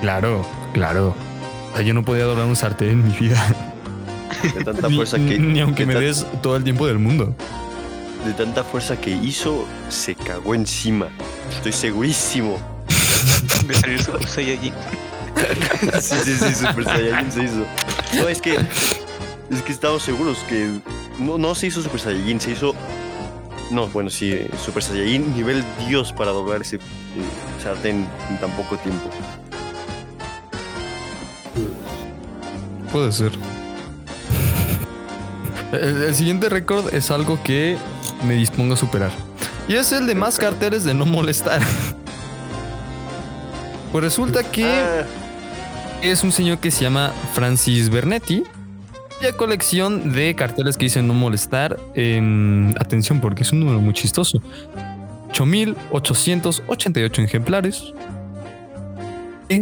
Claro, 0.00 0.46
claro. 0.72 1.14
O 1.72 1.76
sea, 1.76 1.82
yo 1.84 1.94
no 1.94 2.04
podía 2.04 2.24
doblar 2.24 2.46
un 2.46 2.56
sartén 2.56 2.90
en 2.90 3.08
mi 3.08 3.16
vida. 3.16 3.54
De 4.54 4.64
tanta 4.64 4.88
Ni, 4.88 4.96
fuerza 4.96 5.16
que. 5.18 5.38
ni 5.38 5.60
aunque 5.60 5.84
de 5.86 5.94
me 5.94 6.00
des 6.00 6.26
todo 6.42 6.56
el 6.56 6.64
tiempo 6.64 6.86
del 6.86 6.98
mundo. 6.98 7.34
De 8.24 8.32
tanta 8.32 8.64
fuerza 8.64 9.00
que 9.00 9.10
hizo, 9.10 9.66
se 9.88 10.14
cagó 10.14 10.54
encima. 10.54 11.08
Estoy 11.50 11.72
segurísimo. 11.72 12.58
De 13.66 13.74
salir 13.74 14.02
Super 14.02 14.26
Saiyajin. 14.26 14.74
Sí, 16.00 16.16
sí, 16.24 16.34
sí, 16.36 16.54
Super 16.54 16.84
Saiyajin 16.84 17.32
se 17.32 17.44
hizo. 17.44 17.66
No, 18.16 18.28
es 18.28 18.40
que. 18.40 18.54
Es 19.50 19.62
que 19.64 19.72
estamos 19.72 20.02
seguros 20.02 20.38
que. 20.48 20.80
No, 21.18 21.38
no 21.38 21.54
se 21.54 21.68
hizo 21.68 21.82
Super 21.82 22.00
Saiyajin, 22.00 22.40
se 22.40 22.50
hizo. 22.52 22.74
No, 23.70 23.86
bueno, 23.88 24.10
sí, 24.10 24.36
Super 24.62 24.82
Saiyajin 24.82 25.34
nivel 25.34 25.64
Dios 25.86 26.12
para 26.12 26.32
doblar 26.32 26.62
ese 26.62 26.76
eh, 26.76 26.80
sartén 27.62 28.06
en 28.28 28.40
tan 28.40 28.50
poco 28.52 28.76
tiempo. 28.78 29.08
Puede 32.92 33.12
ser. 33.12 33.32
El, 35.72 36.02
el 36.02 36.14
siguiente 36.14 36.48
récord 36.48 36.92
es 36.94 37.10
algo 37.10 37.40
que 37.42 37.76
me 38.26 38.34
dispongo 38.34 38.74
a 38.74 38.76
superar. 38.76 39.10
Y 39.68 39.74
es 39.74 39.92
el 39.92 40.06
de 40.06 40.14
más 40.16 40.38
carteles 40.38 40.84
de 40.84 40.94
no 40.94 41.06
molestar. 41.06 41.60
Pues 43.92 44.04
resulta 44.04 44.42
que 44.44 44.64
Ah, 44.64 45.04
es 46.02 46.22
un 46.24 46.32
señor 46.32 46.58
que 46.58 46.70
se 46.70 46.82
llama 46.84 47.12
Francis 47.34 47.88
Bernetti. 47.90 48.42
Y 49.22 49.32
colección 49.34 50.12
de 50.12 50.34
carteles 50.34 50.76
que 50.78 50.86
dicen 50.86 51.06
no 51.06 51.14
molestar. 51.14 51.78
en- 51.94 52.74
atención, 52.80 53.20
porque 53.20 53.42
es 53.42 53.52
un 53.52 53.60
número 53.60 53.80
muy 53.80 53.92
chistoso. 53.94 54.40
8.888 55.32 57.22
ejemplares. 57.22 57.84
Y, 59.48 59.60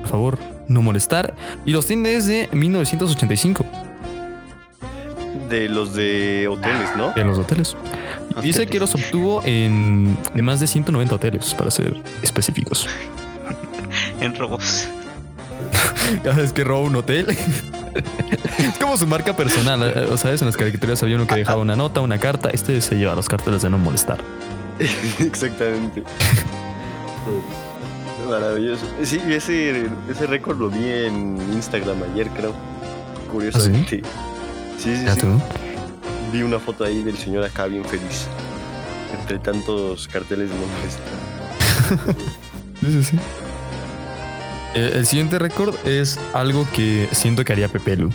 por 0.00 0.08
favor, 0.08 0.38
no 0.68 0.82
molestar. 0.82 1.34
Y 1.64 1.72
los 1.72 1.86
tiene 1.86 2.10
desde 2.10 2.48
1985 2.52 3.64
de 5.48 5.68
los 5.68 5.94
de 5.94 6.48
hoteles, 6.48 6.96
¿no? 6.96 7.12
en 7.16 7.26
los 7.26 7.38
hoteles. 7.38 7.76
Dice 8.42 8.66
que 8.66 8.80
los 8.80 8.94
obtuvo 8.94 9.42
en 9.44 10.16
de 10.34 10.42
más 10.42 10.58
de 10.60 10.66
190 10.66 11.14
hoteles, 11.14 11.54
para 11.54 11.70
ser 11.70 12.02
específicos. 12.22 12.88
En 14.20 14.34
robos. 14.34 14.88
Cada 16.24 16.36
vez 16.36 16.52
que 16.52 16.64
roba 16.64 16.80
un 16.80 16.96
hotel. 16.96 17.26
es 18.58 18.78
como 18.80 18.96
su 18.96 19.06
marca 19.06 19.36
personal. 19.36 19.82
¿eh? 19.82 20.08
O 20.10 20.16
sabes, 20.16 20.40
en 20.40 20.46
las 20.46 20.56
caricaturas 20.56 21.02
había 21.02 21.16
uno 21.16 21.26
que 21.26 21.36
dejaba 21.36 21.60
una 21.60 21.76
nota, 21.76 22.00
una 22.00 22.18
carta. 22.18 22.50
Este 22.50 22.80
se 22.80 22.96
lleva 22.96 23.14
los 23.14 23.28
carteles 23.28 23.62
de 23.62 23.70
no 23.70 23.78
molestar. 23.78 24.18
Exactamente. 25.20 26.02
Maravilloso. 28.28 28.86
Sí, 29.02 29.20
ese, 29.28 29.86
ese 30.08 30.26
récord 30.26 30.58
lo 30.58 30.70
vi 30.70 30.88
en 30.88 31.36
Instagram 31.52 32.02
ayer, 32.12 32.28
creo. 32.30 32.54
Curiosamente. 33.30 34.02
Sí, 34.78 34.96
sí, 34.96 35.04
¿Ya 35.04 35.14
sí. 35.14 35.20
tú? 35.20 35.40
Vi 36.32 36.42
una 36.42 36.58
foto 36.58 36.84
ahí 36.84 37.02
del 37.02 37.16
señor 37.16 37.44
acá 37.44 37.66
bien 37.66 37.84
feliz. 37.84 38.26
Entre 39.20 39.38
tantos 39.38 40.08
carteles 40.08 40.50
de 40.50 40.56
molesta. 40.56 42.14
Sí, 42.80 42.92
sí, 42.92 43.04
sí. 43.04 43.18
Eh, 44.74 44.92
el 44.96 45.06
siguiente 45.06 45.38
récord 45.38 45.74
es 45.86 46.18
algo 46.34 46.66
que 46.74 47.08
siento 47.12 47.44
que 47.44 47.52
haría 47.54 47.68
Pepe 47.68 47.96
Lu. 47.96 48.10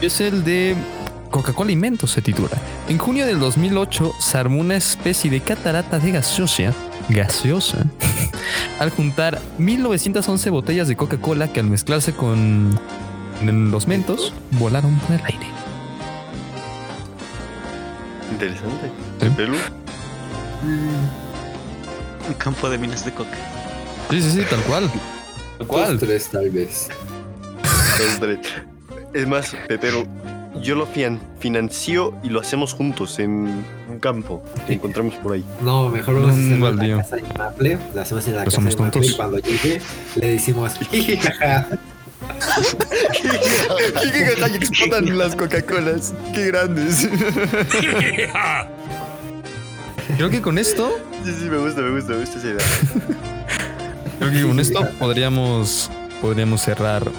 Es 0.00 0.20
el 0.22 0.42
de 0.42 0.74
Coca-Cola 1.30 1.66
Alimentos, 1.68 2.12
se 2.12 2.22
titula. 2.22 2.48
En 2.88 2.96
junio 2.96 3.26
del 3.26 3.38
2008 3.40 4.12
se 4.18 4.38
armó 4.38 4.60
una 4.60 4.76
especie 4.76 5.30
de 5.30 5.40
catarata 5.40 5.98
de 5.98 6.12
gaseosa, 6.12 6.72
gaseosa, 7.10 7.84
al 8.78 8.90
juntar 8.90 9.40
1911 9.58 10.50
botellas 10.50 10.88
de 10.88 10.96
Coca-Cola 10.96 11.52
que 11.52 11.60
al 11.60 11.66
mezclarse 11.66 12.12
con 12.12 12.78
los 13.42 13.86
mentos 13.86 14.32
volaron 14.52 14.94
por 15.00 15.16
el 15.16 15.24
aire. 15.24 15.46
Interesante. 18.30 18.90
Sí. 19.20 19.28
Perú. 19.36 19.54
Un 22.28 22.34
campo 22.34 22.68
de 22.70 22.78
minas 22.78 23.04
de 23.04 23.12
coca. 23.12 23.36
Sí, 24.10 24.22
sí, 24.22 24.30
sí, 24.30 24.42
tal 24.48 24.60
cual. 24.60 24.90
Tal 25.58 25.66
cual. 25.66 25.98
Dos, 25.98 26.08
tres, 26.08 26.28
tal 26.28 26.50
vez. 26.50 26.88
Hombre. 28.14 28.40
Es 29.12 29.26
más, 29.26 29.54
Pepero, 29.68 30.06
yo 30.62 30.74
lo 30.74 30.86
fian, 30.86 31.20
financio 31.38 32.14
y 32.22 32.28
lo 32.30 32.40
hacemos 32.40 32.74
juntos 32.74 33.18
en 33.18 33.64
un 33.88 33.98
campo 34.00 34.42
que 34.66 34.74
encontramos 34.74 35.14
por 35.16 35.32
ahí. 35.34 35.44
No, 35.62 35.88
mejor 35.88 36.14
vamos 36.16 36.30
a 36.30 36.34
Un 36.34 36.44
hacerlo 36.46 36.68
en 36.68 36.90
la 36.90 36.96
casa 37.02 37.16
de 37.16 37.22
Maple. 37.38 37.78
Lo 37.94 38.00
hacemos 38.00 38.26
en 38.26 38.36
la 38.36 38.44
casa 38.44 38.60
de 38.60 38.76
Maple 38.76 39.06
y 39.06 39.12
cuando 39.14 39.38
llegue 39.38 39.80
le 40.16 40.26
decimos 40.32 40.74
jijijaja. 40.90 41.68
y 44.04 44.56
explotan 44.56 45.18
las 45.18 45.36
Coca-Colas. 45.36 46.14
Qué 46.34 46.46
grandes. 46.48 47.08
Creo 50.16 50.28
que 50.28 50.42
con 50.42 50.58
esto, 50.58 50.98
Sí, 51.24 51.32
sí, 51.38 51.44
me 51.50 51.58
gusta, 51.58 51.82
me 51.82 51.90
gusta, 51.90 52.12
me 52.12 52.20
gusta 52.20 52.38
esa 52.38 52.48
idea. 52.48 52.66
creo 54.18 54.32
que 54.32 54.42
con 54.46 54.58
esto 54.58 54.88
podríamos, 54.98 55.90
podríamos 56.20 56.62
cerrar 56.62 57.10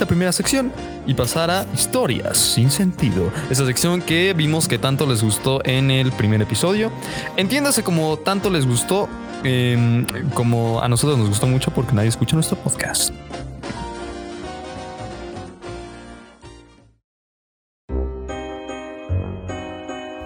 esta 0.00 0.08
primera 0.08 0.32
sección 0.32 0.72
y 1.06 1.12
pasar 1.12 1.50
a 1.50 1.66
historias 1.74 2.38
sin 2.38 2.70
sentido. 2.70 3.30
Esa 3.50 3.66
sección 3.66 4.00
que 4.00 4.32
vimos 4.32 4.66
que 4.66 4.78
tanto 4.78 5.04
les 5.04 5.22
gustó 5.22 5.60
en 5.66 5.90
el 5.90 6.10
primer 6.10 6.40
episodio. 6.40 6.90
Entiéndase 7.36 7.82
como 7.82 8.16
tanto 8.16 8.48
les 8.48 8.66
gustó, 8.66 9.10
em, 9.44 10.06
como 10.32 10.80
a 10.80 10.88
nosotros 10.88 11.18
nos 11.18 11.28
gustó 11.28 11.46
mucho 11.46 11.70
porque 11.70 11.92
nadie 11.92 12.08
escucha 12.08 12.34
nuestro 12.34 12.56
podcast. 12.56 13.12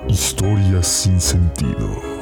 Historias 0.09 0.87
sin 0.87 1.21
sentido. 1.21 2.14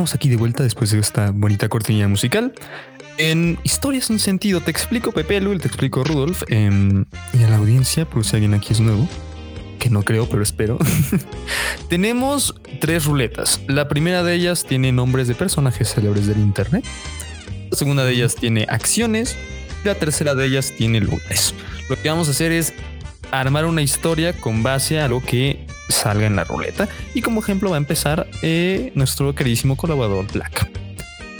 Estamos 0.00 0.14
aquí 0.14 0.30
de 0.30 0.36
vuelta 0.36 0.62
después 0.62 0.92
de 0.92 0.98
esta 0.98 1.30
bonita 1.30 1.68
cortinilla 1.68 2.08
musical. 2.08 2.54
En 3.18 3.58
Historias 3.64 4.06
sin 4.06 4.18
sentido 4.18 4.62
te 4.62 4.70
explico 4.70 5.12
Pepe 5.12 5.42
Lul, 5.42 5.60
te 5.60 5.68
explico 5.68 6.02
Rudolf 6.04 6.42
em, 6.48 7.04
y 7.38 7.42
a 7.42 7.50
la 7.50 7.56
audiencia, 7.56 8.06
por 8.06 8.24
si 8.24 8.36
alguien 8.36 8.54
aquí 8.54 8.72
es 8.72 8.80
nuevo, 8.80 9.06
que 9.78 9.90
no 9.90 10.02
creo, 10.02 10.26
pero 10.26 10.42
espero. 10.42 10.78
Tenemos 11.90 12.54
tres 12.80 13.04
ruletas. 13.04 13.60
La 13.66 13.88
primera 13.88 14.22
de 14.22 14.32
ellas 14.36 14.64
tiene 14.64 14.90
nombres 14.90 15.28
de 15.28 15.34
personajes 15.34 15.92
célebres 15.92 16.26
del 16.26 16.38
internet. 16.38 16.82
La 17.70 17.76
segunda 17.76 18.02
de 18.02 18.12
ellas 18.12 18.36
tiene 18.36 18.64
acciones. 18.70 19.36
Y 19.84 19.88
la 19.88 19.96
tercera 19.96 20.34
de 20.34 20.46
ellas 20.46 20.72
tiene 20.78 21.00
lugares. 21.00 21.54
Lo 21.90 22.00
que 22.00 22.08
vamos 22.08 22.28
a 22.28 22.30
hacer 22.30 22.52
es 22.52 22.72
armar 23.32 23.66
una 23.66 23.82
historia 23.82 24.32
con 24.32 24.62
base 24.62 24.98
a 24.98 25.08
lo 25.08 25.20
que 25.20 25.66
salga 25.90 26.26
en 26.26 26.36
la 26.36 26.44
ruleta. 26.44 26.88
Y 27.14 27.22
como 27.22 27.40
ejemplo 27.40 27.70
va 27.70 27.76
a 27.76 27.78
empezar 27.78 28.26
eh, 28.42 28.92
nuestro 28.94 29.34
queridísimo 29.34 29.76
colaborador 29.76 30.26
Black. 30.32 30.68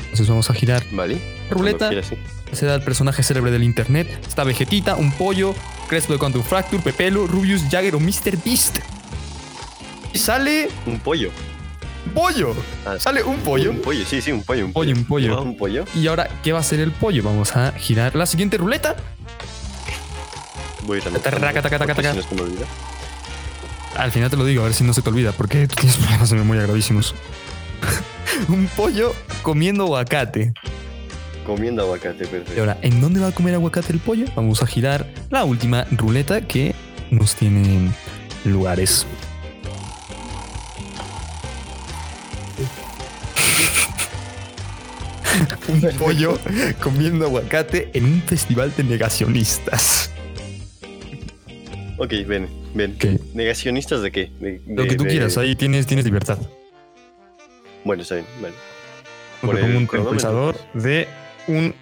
Entonces 0.04 0.28
vamos 0.28 0.50
a 0.50 0.54
girar 0.54 0.82
¿Vale? 0.92 1.18
ruleta. 1.50 1.90
Sí. 2.02 2.16
Se 2.52 2.66
da 2.66 2.74
el 2.74 2.82
personaje 2.82 3.22
célebre 3.22 3.50
del 3.52 3.62
internet. 3.62 4.08
Está 4.26 4.42
Vegetita, 4.44 4.96
un 4.96 5.12
pollo, 5.12 5.54
Crespo 5.88 6.12
de 6.14 6.18
Quantum 6.18 6.42
Fracture, 6.42 6.82
Pepelo, 6.82 7.26
Rubius, 7.28 7.62
Jagger 7.70 7.94
o 7.94 8.00
Mr. 8.00 8.36
Beast. 8.44 8.78
Y 10.12 10.18
sale 10.18 10.68
Un 10.86 10.98
pollo. 10.98 11.30
pollo. 12.12 12.52
Ah, 12.84 12.96
Sale 12.98 13.22
un 13.22 13.36
pollo. 13.38 13.70
Un 13.70 13.80
pollo, 13.80 14.04
sí, 14.04 14.20
sí, 14.20 14.32
un 14.32 14.42
pollo. 14.42 14.66
Un 14.66 14.72
Pollo, 14.72 14.92
un 14.96 15.04
pollo. 15.04 15.42
Un 15.42 15.56
pollo. 15.56 15.84
Y 15.94 16.08
ahora, 16.08 16.28
¿qué 16.42 16.50
va 16.50 16.58
a 16.58 16.62
hacer 16.62 16.80
el 16.80 16.90
pollo? 16.90 17.22
Vamos 17.22 17.54
a 17.54 17.70
girar 17.72 18.16
la 18.16 18.26
siguiente 18.26 18.56
ruleta. 18.58 18.96
Voy 20.86 20.98
a 20.98 21.02
ir 21.02 21.08
anotando, 21.08 21.38
Al 24.00 24.10
final 24.12 24.30
te 24.30 24.36
lo 24.38 24.46
digo, 24.46 24.62
a 24.62 24.64
ver 24.64 24.72
si 24.72 24.82
no 24.82 24.94
se 24.94 25.02
te 25.02 25.10
olvida, 25.10 25.32
porque 25.32 25.68
tú 25.68 25.74
tienes 25.76 25.98
problemas 25.98 26.30
de 26.30 26.36
memoria 26.36 26.62
gravísimos. 26.62 27.14
un 28.48 28.66
pollo 28.68 29.14
comiendo 29.42 29.84
aguacate. 29.84 30.54
Comiendo 31.44 31.82
aguacate, 31.82 32.24
Y 32.24 32.28
perfecto. 32.28 32.60
ahora, 32.60 32.78
¿en 32.80 32.98
dónde 33.02 33.20
va 33.20 33.28
a 33.28 33.32
comer 33.32 33.54
aguacate 33.54 33.92
el 33.92 33.98
pollo? 33.98 34.24
Vamos 34.34 34.62
a 34.62 34.66
girar 34.66 35.06
la 35.28 35.44
última 35.44 35.86
ruleta 35.90 36.40
que 36.40 36.74
nos 37.10 37.34
tiene 37.34 37.90
lugares. 38.44 39.06
un 45.68 45.80
pollo 45.98 46.38
comiendo 46.82 47.26
aguacate 47.26 47.90
en 47.92 48.04
un 48.04 48.22
festival 48.22 48.72
de 48.76 48.84
negacionistas. 48.84 50.09
Ok, 52.02 52.14
ven. 52.26 52.48
¿Qué? 52.98 53.18
¿Negacionistas 53.34 54.00
de 54.00 54.10
qué? 54.10 54.30
De- 54.40 54.62
Lo 54.66 54.84
que 54.86 54.94
tú 54.96 55.04
de- 55.04 55.10
quieras, 55.10 55.36
ahí 55.36 55.54
tienes, 55.54 55.86
tienes 55.86 56.06
libertad. 56.06 56.38
Bueno, 57.84 58.00
está 58.02 58.14
bien. 58.14 58.26
Vale. 58.40 58.54
Por 59.42 59.58
el 59.58 59.76
un 59.76 59.86
pulsador 59.86 60.56
de 60.72 61.06
un 61.46 61.74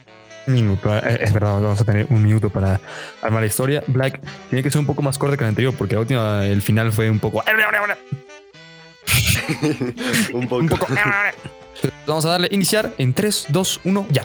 minuto. 0.48 0.92
Eh, 0.98 1.18
Es 1.20 1.32
verdad, 1.32 1.60
vamos 1.60 1.80
a 1.80 1.84
tener 1.84 2.06
un 2.10 2.20
minuto 2.20 2.50
para 2.50 2.80
armar 3.22 3.42
la 3.42 3.46
historia. 3.46 3.84
Black 3.87 4.20
tiene 4.50 4.64
que 4.64 4.72
ser 4.72 4.80
un 4.80 4.87
poco 4.87 5.02
más 5.02 5.16
corta 5.18 5.37
que 5.37 5.44
la 5.44 5.50
anterior, 5.50 5.72
porque 5.78 5.94
la 5.94 6.00
última, 6.00 6.44
el 6.46 6.62
final 6.62 6.92
fue 6.92 7.08
un 7.10 7.20
poco. 7.20 7.44
un 10.32 10.48
poco. 10.48 10.56
Un 10.56 10.68
poco. 10.68 10.87
Vamos 12.08 12.25
a 12.25 12.30
darle 12.30 12.48
iniciar 12.50 12.92
en 12.98 13.14
3, 13.14 13.46
2, 13.50 13.80
1, 13.84 14.06
ya. 14.10 14.25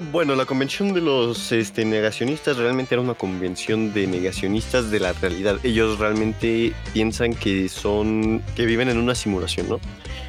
Bueno, 0.00 0.34
la 0.34 0.44
convención 0.44 0.92
de 0.92 1.00
los 1.00 1.52
este, 1.52 1.84
negacionistas 1.84 2.56
realmente 2.56 2.96
era 2.96 3.02
una 3.02 3.14
convención 3.14 3.94
de 3.94 4.08
negacionistas 4.08 4.90
de 4.90 4.98
la 4.98 5.12
realidad. 5.12 5.60
Ellos 5.62 6.00
realmente 6.00 6.72
piensan 6.92 7.32
que 7.32 7.68
son, 7.68 8.42
que 8.56 8.66
viven 8.66 8.88
en 8.88 8.98
una 8.98 9.14
simulación, 9.14 9.68
¿no? 9.68 9.80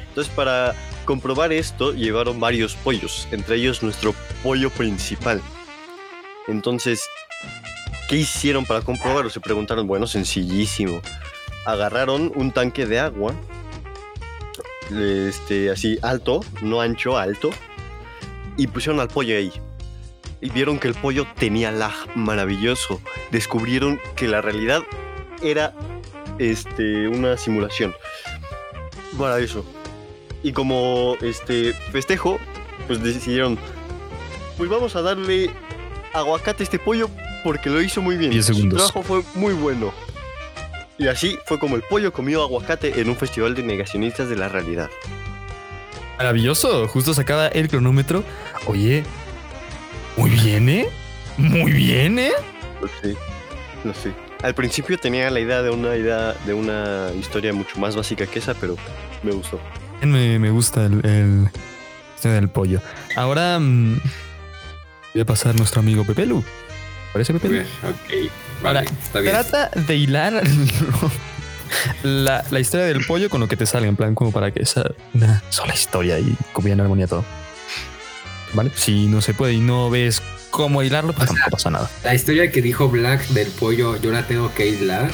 Entonces, 0.08 0.32
para 0.32 0.72
comprobar 1.04 1.52
esto, 1.52 1.92
llevaron 1.92 2.38
varios 2.38 2.76
pollos, 2.76 3.26
entre 3.32 3.56
ellos 3.56 3.82
nuestro 3.82 4.14
pollo 4.44 4.70
principal. 4.70 5.42
Entonces, 6.46 7.02
¿qué 8.08 8.18
hicieron 8.18 8.66
para 8.66 8.82
comprobarlo? 8.82 9.30
Se 9.30 9.40
preguntaron, 9.40 9.88
bueno, 9.88 10.06
sencillísimo. 10.06 11.00
Agarraron 11.64 12.30
un 12.36 12.52
tanque 12.52 12.86
de 12.86 13.00
agua, 13.00 13.34
este, 14.92 15.72
así 15.72 15.98
alto, 16.02 16.44
no 16.62 16.80
ancho, 16.80 17.18
alto, 17.18 17.50
y 18.56 18.66
pusieron 18.66 19.00
al 19.00 19.08
pollo 19.08 19.36
ahí. 19.36 19.52
Y 20.40 20.50
vieron 20.50 20.78
que 20.78 20.88
el 20.88 20.94
pollo 20.94 21.26
tenía 21.38 21.70
lag 21.72 21.94
maravilloso. 22.14 23.00
Descubrieron 23.30 24.00
que 24.14 24.28
la 24.28 24.42
realidad 24.42 24.82
era 25.42 25.74
este, 26.38 27.08
una 27.08 27.36
simulación. 27.36 27.94
Maravilloso. 29.14 29.64
Y 30.42 30.52
como 30.52 31.16
este 31.22 31.72
festejo, 31.90 32.38
pues 32.86 33.02
decidieron, 33.02 33.58
pues 34.56 34.68
vamos 34.68 34.94
a 34.96 35.02
darle 35.02 35.50
aguacate 36.12 36.62
a 36.62 36.64
este 36.64 36.78
pollo 36.78 37.08
porque 37.42 37.70
lo 37.70 37.80
hizo 37.80 38.02
muy 38.02 38.16
bien. 38.16 38.30
Diez 38.30 38.46
Su 38.46 38.54
segundos. 38.54 38.92
trabajo 38.92 39.02
fue 39.02 39.22
muy 39.40 39.54
bueno. 39.54 39.92
Y 40.98 41.08
así 41.08 41.38
fue 41.46 41.58
como 41.58 41.76
el 41.76 41.82
pollo 41.82 42.12
comió 42.12 42.42
aguacate 42.42 43.00
en 43.00 43.08
un 43.08 43.16
festival 43.16 43.54
de 43.54 43.62
negacionistas 43.62 44.28
de 44.28 44.36
la 44.36 44.48
realidad. 44.48 44.90
Maravilloso. 46.18 46.88
Justo 46.88 47.14
sacaba 47.14 47.48
el 47.48 47.68
cronómetro. 47.68 48.24
Oye, 48.66 49.04
muy 50.16 50.30
bien, 50.30 50.68
¿eh? 50.68 50.88
Muy 51.36 51.72
bien, 51.72 52.18
¿eh? 52.18 52.32
Lo 52.80 52.88
sé, 52.88 53.16
lo 53.84 53.94
sé. 53.94 54.14
Al 54.42 54.54
principio 54.54 54.98
tenía 54.98 55.30
la 55.30 55.40
idea 55.40 55.62
de 55.62 55.70
una 55.70 55.96
idea 55.96 56.34
de 56.46 56.54
una 56.54 57.10
historia 57.18 57.52
mucho 57.52 57.78
más 57.78 57.96
básica 57.96 58.26
que 58.26 58.38
esa, 58.38 58.54
pero 58.54 58.76
me 59.22 59.32
gustó. 59.32 59.60
Me, 60.02 60.38
me 60.38 60.50
gusta 60.50 60.84
el, 60.86 61.04
el 61.04 61.48
del 62.22 62.48
pollo. 62.48 62.80
Ahora 63.14 63.58
mm, 63.58 64.00
voy 65.14 65.22
a 65.22 65.24
pasar 65.24 65.52
a 65.52 65.54
nuestro 65.54 65.80
amigo 65.80 66.04
Pepelu. 66.04 66.42
¿Parece 67.12 67.32
Pepelu? 67.32 67.60
Ok, 67.60 68.30
vale, 68.62 68.78
Ahora, 68.80 68.90
está 69.02 69.20
bien. 69.20 69.32
Trata 69.32 69.70
de 69.74 69.96
hilar 69.96 70.42
la, 72.02 72.44
la 72.50 72.60
historia 72.60 72.86
del 72.86 73.04
pollo 73.06 73.30
con 73.30 73.40
lo 73.40 73.48
que 73.48 73.56
te 73.56 73.66
sale, 73.66 73.86
en 73.86 73.96
plan, 73.96 74.14
como 74.14 74.32
para 74.32 74.50
que 74.50 74.64
sea 74.66 74.84
una 75.14 75.42
sola 75.50 75.74
historia 75.74 76.18
y 76.18 76.36
como 76.52 76.68
en 76.68 76.80
armonía 76.80 77.06
todo. 77.06 77.24
¿Vale? 78.54 78.70
Si 78.74 79.06
no 79.06 79.20
se 79.20 79.34
puede 79.34 79.54
y 79.54 79.60
no 79.60 79.90
ves 79.90 80.22
cómo 80.50 80.82
hilarlo, 80.82 81.12
pues 81.12 81.30
O 81.30 81.34
sea, 81.34 81.46
pasa 81.50 81.70
nada. 81.70 81.90
La 82.02 82.14
historia 82.14 82.50
que 82.50 82.62
dijo 82.62 82.88
Black 82.88 83.26
del 83.28 83.48
pollo, 83.48 83.96
yo 84.00 84.10
la 84.10 84.26
tengo 84.26 84.52
que 84.54 84.64
aislar. 84.64 85.10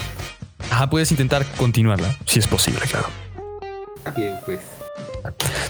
Ajá, 0.70 0.88
puedes 0.88 1.10
intentar 1.10 1.44
continuarla, 1.56 2.16
si 2.26 2.38
es 2.38 2.46
posible, 2.46 2.80
claro. 2.88 3.08
Bien, 4.16 4.36
pues. 4.44 4.60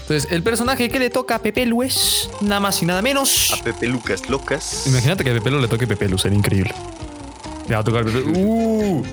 Entonces, 0.01 0.31
el 0.31 0.43
personaje 0.43 0.89
que 0.89 0.99
le 0.99 1.09
toca 1.09 1.35
a 1.35 1.39
Pepelu 1.39 1.83
es 1.83 2.29
nada 2.41 2.59
más 2.59 2.81
y 2.81 2.85
nada 2.85 3.01
menos. 3.01 3.53
A 3.59 3.63
Pepe 3.63 3.87
Lucas 3.87 4.29
Locas. 4.29 4.85
Imagínate 4.87 5.23
que 5.23 5.31
a 5.31 5.33
Pepelu 5.33 5.59
le 5.59 5.67
toque 5.67 5.87
Pepelu, 5.87 6.17
sería 6.17 6.37
increíble. 6.37 6.73
Le 7.67 7.75
va 7.75 7.81
a 7.81 7.83
tocar 7.83 8.05
Pepelu. 8.05 8.31
¡Uh! 8.35 9.05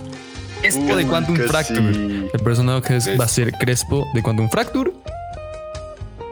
Crespo 0.61 0.97
de 0.97 1.07
Quantum. 1.07 1.37
Fracture. 1.37 2.29
El 2.33 2.41
personaje 2.43 2.97
es- 2.97 3.09
va 3.19 3.25
a 3.25 3.29
ser 3.29 3.53
Crespo 3.53 4.07
de 4.15 4.23
Quantum 4.23 4.49
Fracture. 4.51 4.91
¿Qué 4.93 6.27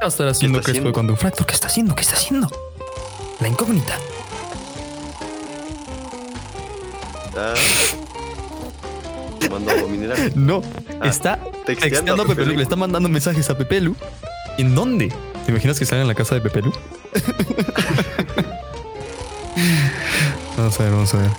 va 0.00 0.06
a 0.06 0.08
estar 0.08 0.28
haciendo 0.28 0.58
Crespo 0.58 0.72
de 0.72 0.78
haciendo? 0.78 0.92
Quantum 0.92 1.16
Fracture? 1.16 1.46
¿Qué 1.46 1.54
está 1.54 1.66
haciendo? 1.68 1.94
¿Qué 1.94 2.02
está 2.02 2.16
haciendo? 2.16 2.48
La 3.40 3.48
incógnita. 3.48 3.98
Mineral. 9.90 10.32
No, 10.34 10.62
Ah, 11.00 11.08
está 11.08 11.38
texteando 11.66 11.80
texteando 11.90 12.22
a 12.22 12.26
Pepelu. 12.26 12.54
Le 12.56 12.62
está 12.62 12.76
mandando 12.76 13.08
mensajes 13.08 13.48
a 13.50 13.58
Pepelu. 13.58 13.94
¿En 14.58 14.74
dónde? 14.74 15.12
¿Te 15.44 15.50
imaginas 15.52 15.78
que 15.78 15.84
sale 15.86 16.02
en 16.02 16.08
la 16.08 16.14
casa 16.14 16.34
de 16.34 16.40
Pepelu? 16.40 16.72
vamos 20.56 20.80
a 20.80 20.82
ver, 20.82 20.92
vamos 20.92 21.14
a 21.14 21.18
ver. 21.18 21.30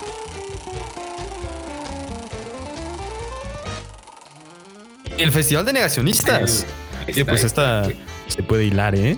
El 5.18 5.32
Festival 5.32 5.64
de 5.64 5.72
Negacionistas. 5.72 6.66
Pues 7.04 7.44
está, 7.44 7.86
esta 7.86 7.88
se 8.28 8.42
puede 8.42 8.64
hilar, 8.64 8.94
¿eh? 8.94 9.16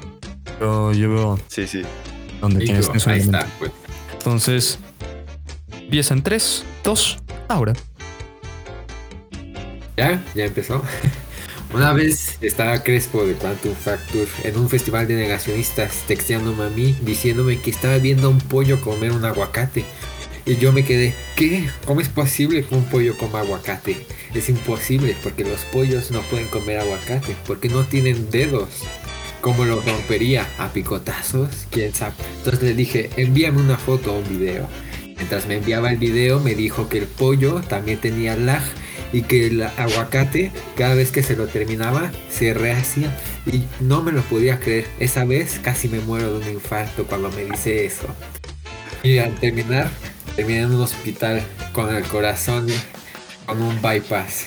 Pero 0.58 0.92
yo 0.92 1.10
veo 1.10 1.40
Sí, 1.48 1.66
sí. 1.66 1.82
donde 2.40 2.64
tienes, 2.64 2.88
un 2.88 3.10
Ahí 3.10 3.20
está, 3.20 3.46
pues. 3.58 3.72
Entonces, 4.12 4.78
empieza 5.80 6.14
en 6.14 6.22
3, 6.22 6.64
2, 6.84 7.18
ahora. 7.48 7.72
Ya, 9.96 10.22
ya 10.34 10.44
empezó. 10.44 10.82
Una 11.74 11.92
vez 11.92 12.38
estaba 12.40 12.82
Crespo 12.82 13.26
de 13.26 13.34
Quantum 13.34 13.74
Fracture 13.74 14.26
en 14.44 14.56
un 14.58 14.70
festival 14.70 15.06
de 15.06 15.16
negacionistas 15.16 16.02
texteándome 16.06 16.64
a 16.64 16.68
mí 16.70 16.96
diciéndome 17.02 17.58
que 17.60 17.70
estaba 17.70 17.98
viendo 17.98 18.28
a 18.28 18.30
un 18.30 18.38
pollo 18.38 18.80
comer 18.80 19.12
un 19.12 19.24
aguacate. 19.24 19.84
Y 20.48 20.56
yo 20.56 20.72
me 20.72 20.82
quedé, 20.82 21.12
¿qué? 21.36 21.68
¿Cómo 21.84 22.00
es 22.00 22.08
posible 22.08 22.64
que 22.64 22.74
un 22.74 22.84
pollo 22.84 23.18
coma 23.18 23.40
aguacate? 23.40 24.06
Es 24.32 24.48
imposible 24.48 25.14
porque 25.22 25.44
los 25.44 25.60
pollos 25.66 26.10
no 26.10 26.22
pueden 26.22 26.48
comer 26.48 26.78
aguacate 26.78 27.36
porque 27.46 27.68
no 27.68 27.84
tienen 27.84 28.30
dedos. 28.30 28.70
¿Cómo 29.42 29.66
lo 29.66 29.78
rompería? 29.82 30.48
¿A 30.56 30.72
picotazos? 30.72 31.66
¿Quién 31.70 31.94
sabe? 31.94 32.14
Entonces 32.38 32.62
le 32.62 32.72
dije, 32.72 33.10
envíame 33.18 33.60
una 33.60 33.76
foto 33.76 34.14
o 34.14 34.20
un 34.20 34.38
video. 34.38 34.66
Mientras 35.16 35.46
me 35.46 35.56
enviaba 35.56 35.90
el 35.90 35.98
video 35.98 36.40
me 36.40 36.54
dijo 36.54 36.88
que 36.88 36.96
el 36.96 37.06
pollo 37.06 37.60
también 37.60 38.00
tenía 38.00 38.34
lag 38.34 38.62
y 39.12 39.24
que 39.24 39.48
el 39.48 39.62
aguacate 39.62 40.50
cada 40.78 40.94
vez 40.94 41.10
que 41.10 41.22
se 41.22 41.36
lo 41.36 41.46
terminaba 41.46 42.10
se 42.30 42.54
rehacía 42.54 43.14
y 43.44 43.64
no 43.80 44.02
me 44.02 44.12
lo 44.12 44.22
podía 44.22 44.60
creer. 44.60 44.86
Esa 44.98 45.26
vez 45.26 45.60
casi 45.62 45.90
me 45.90 46.00
muero 46.00 46.38
de 46.38 46.48
un 46.48 46.54
infarto 46.54 47.04
cuando 47.04 47.30
me 47.32 47.44
dice 47.44 47.84
eso. 47.84 48.06
Y 49.02 49.18
al 49.18 49.34
terminar, 49.36 49.90
terminé 50.38 50.60
en 50.60 50.72
un 50.72 50.82
hospital 50.82 51.42
con 51.72 51.92
el 51.92 52.04
corazón 52.04 52.68
con 53.44 53.60
un 53.60 53.82
bypass. 53.82 54.46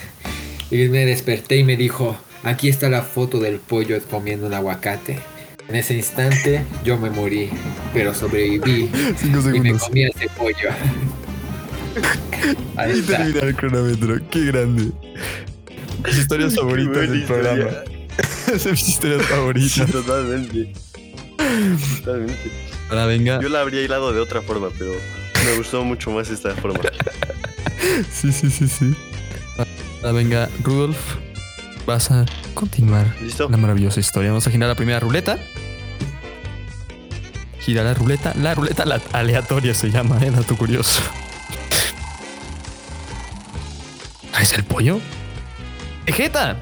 Y 0.69 0.77
me 0.87 1.05
desperté 1.05 1.57
y 1.57 1.65
me 1.65 1.75
dijo, 1.75 2.17
aquí 2.43 2.69
está 2.69 2.87
la 2.87 3.01
foto 3.01 3.41
del 3.41 3.59
pollo 3.59 4.01
comiendo 4.09 4.47
un 4.47 4.53
aguacate. 4.53 5.19
En 5.67 5.75
ese 5.75 5.93
instante 5.95 6.63
yo 6.85 6.97
me 6.97 7.09
morí, 7.09 7.49
pero 7.93 8.13
sobreviví 8.13 8.89
5 9.17 9.39
y 9.53 9.59
me 9.59 9.73
comí 9.77 10.03
ese 10.03 10.29
pollo. 10.29 10.69
Ahí 12.77 12.99
Y 12.99 13.01
termina 13.01 13.41
el 13.41 13.55
cronómetro. 13.57 14.15
Qué 14.29 14.45
grande. 14.45 14.91
Mis 16.05 16.17
historias 16.19 16.55
favoritas 16.55 17.01
del 17.01 17.19
historia. 17.19 17.51
programa. 17.51 17.77
Esas 18.47 18.61
son 18.61 18.71
mis 18.71 18.87
historias 18.87 19.25
favoritas. 19.25 19.71
Sí, 19.87 19.91
totalmente. 19.91 20.73
Totalmente. 21.97 22.51
Ahora 22.89 23.05
venga. 23.07 23.41
Yo 23.41 23.49
la 23.49 23.59
habría 23.59 23.81
hilado 23.81 24.13
de 24.13 24.21
otra 24.21 24.41
forma, 24.41 24.69
pero 24.79 24.93
me 25.45 25.57
gustó 25.57 25.83
mucho 25.83 26.11
más 26.11 26.29
esta 26.29 26.55
forma. 26.55 26.79
Sí, 28.11 28.31
sí, 28.31 28.49
sí, 28.49 28.67
sí. 28.67 28.95
Ahora 30.01 30.11
venga, 30.13 30.49
Rudolf. 30.63 30.97
Vas 31.85 32.09
a 32.11 32.25
continuar 32.53 33.05
¿Listo? 33.21 33.49
la 33.49 33.57
maravillosa 33.57 33.99
historia. 33.99 34.29
Vamos 34.29 34.47
a 34.47 34.51
girar 34.51 34.69
la 34.69 34.75
primera 34.75 34.99
ruleta. 34.99 35.37
Gira 37.59 37.83
la 37.83 37.93
ruleta. 37.93 38.33
La 38.35 38.53
ruleta 38.55 38.85
la- 38.85 39.01
aleatoria 39.13 39.73
se 39.73 39.89
llama, 39.91 40.19
eh, 40.23 40.31
dato 40.31 40.55
curioso. 40.55 41.01
Ah, 44.33 44.41
¿Es 44.41 44.53
el 44.53 44.63
pollo? 44.63 44.99
¡Vegeta! 46.05 46.55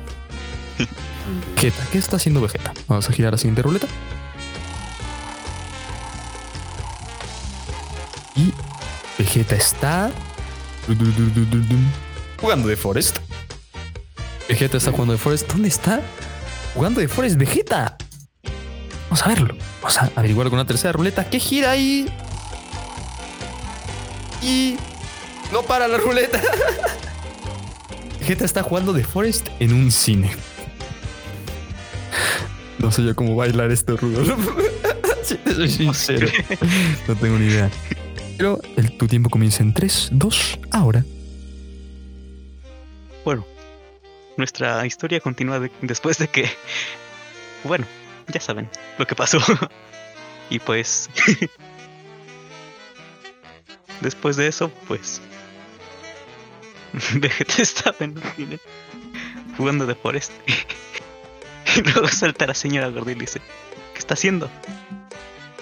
Vegeta, 1.56 1.84
¿qué 1.92 1.98
está 2.00 2.15
haciendo 2.15 2.42
Vegeta? 2.42 2.74
Vamos 2.88 3.08
a 3.10 3.13
girar 3.13 3.32
la 3.34 3.38
siguiente 3.38 3.62
ruleta. 3.62 3.88
Vegeta 9.19 9.55
está 9.55 10.12
jugando 12.39 12.69
de 12.69 12.77
Forest. 12.77 13.17
Vegeta 14.47 14.77
está 14.77 14.91
jugando 14.91 15.12
de 15.12 15.19
Forest. 15.19 15.51
¿Dónde 15.51 15.67
está? 15.67 16.01
Jugando 16.73 17.01
de 17.01 17.10
Forest 17.10 17.36
Vegeta. 17.36 17.97
Vamos 19.03 19.21
a 19.21 19.27
verlo. 19.27 19.58
Vamos 19.82 19.97
a 19.97 20.10
averiguarlo 20.15 20.49
con 20.49 20.60
una 20.60 20.65
tercera 20.65 20.93
ruleta. 20.93 21.29
¿Qué 21.29 21.38
gira 21.38 21.71
ahí? 21.71 22.08
Y 24.41 24.77
No 25.51 25.63
para 25.63 25.89
la 25.89 25.97
ruleta. 25.97 26.41
Vegeta 28.21 28.45
está 28.45 28.63
jugando 28.63 28.93
The 28.93 29.03
Forest 29.03 29.47
en 29.60 29.73
un 29.73 29.91
cine. 29.91 30.32
No 32.77 32.89
sé 32.89 33.03
yo 33.03 33.13
cómo 33.15 33.36
bailar 33.36 33.69
este 33.71 33.97
rudo. 33.97 34.23
Si 35.21 35.36
te 35.36 35.53
soy 35.53 35.69
sincero. 35.69 36.27
No 37.08 37.15
tengo 37.15 37.38
ni 37.38 37.47
idea. 37.47 37.69
Pero 38.39 38.58
el, 38.78 38.95
tu 38.97 39.06
tiempo 39.06 39.30
comienza 39.30 39.63
en 39.63 39.73
3, 39.73 40.12
2, 40.13 40.60
ahora. 40.71 41.04
Bueno, 43.25 43.45
nuestra 44.38 44.86
historia 44.86 45.19
continúa 45.19 45.60
de- 45.60 45.69
después 45.82 46.17
de 46.19 46.30
que. 46.30 46.49
Bueno, 47.65 47.86
ya 48.30 48.39
saben 48.39 48.69
lo 48.97 49.06
que 49.06 49.13
pasó. 49.13 49.39
y 50.49 50.60
pues. 50.60 51.10
después 53.99 54.38
de 54.38 54.47
eso, 54.47 54.71
pues. 54.88 55.21
Vegeta 57.15 57.62
estaba 57.62 57.97
en 57.99 58.17
un 58.17 58.60
jugando 59.58 59.86
de 59.86 59.95
Forest. 59.95 60.32
y 61.75 61.82
luego 61.82 62.08
salta 62.08 62.47
la 62.47 62.54
señora 62.56 62.88
gorda 62.88 63.12
y 63.12 63.15
dice: 63.15 63.41
¿Qué 63.91 63.99
está 63.99 64.13
haciendo? 64.13 64.49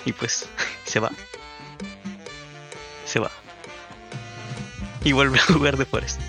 Y 0.05 0.13
pues 0.13 0.47
se 0.85 0.99
va. 0.99 1.11
Se 3.07 3.19
va. 3.19 3.31
Y 5.03 5.13
vuelve 5.13 5.39
a 5.39 5.43
jugar 5.43 5.77
de 5.77 5.85
Forest. 5.85 6.19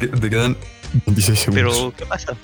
Te, 0.00 0.08
te 0.08 0.30
quedan 0.30 0.56
26 1.06 1.38
segundos. 1.38 1.74
Pero, 1.76 1.94
¿qué 1.96 2.06
pasa? 2.06 2.34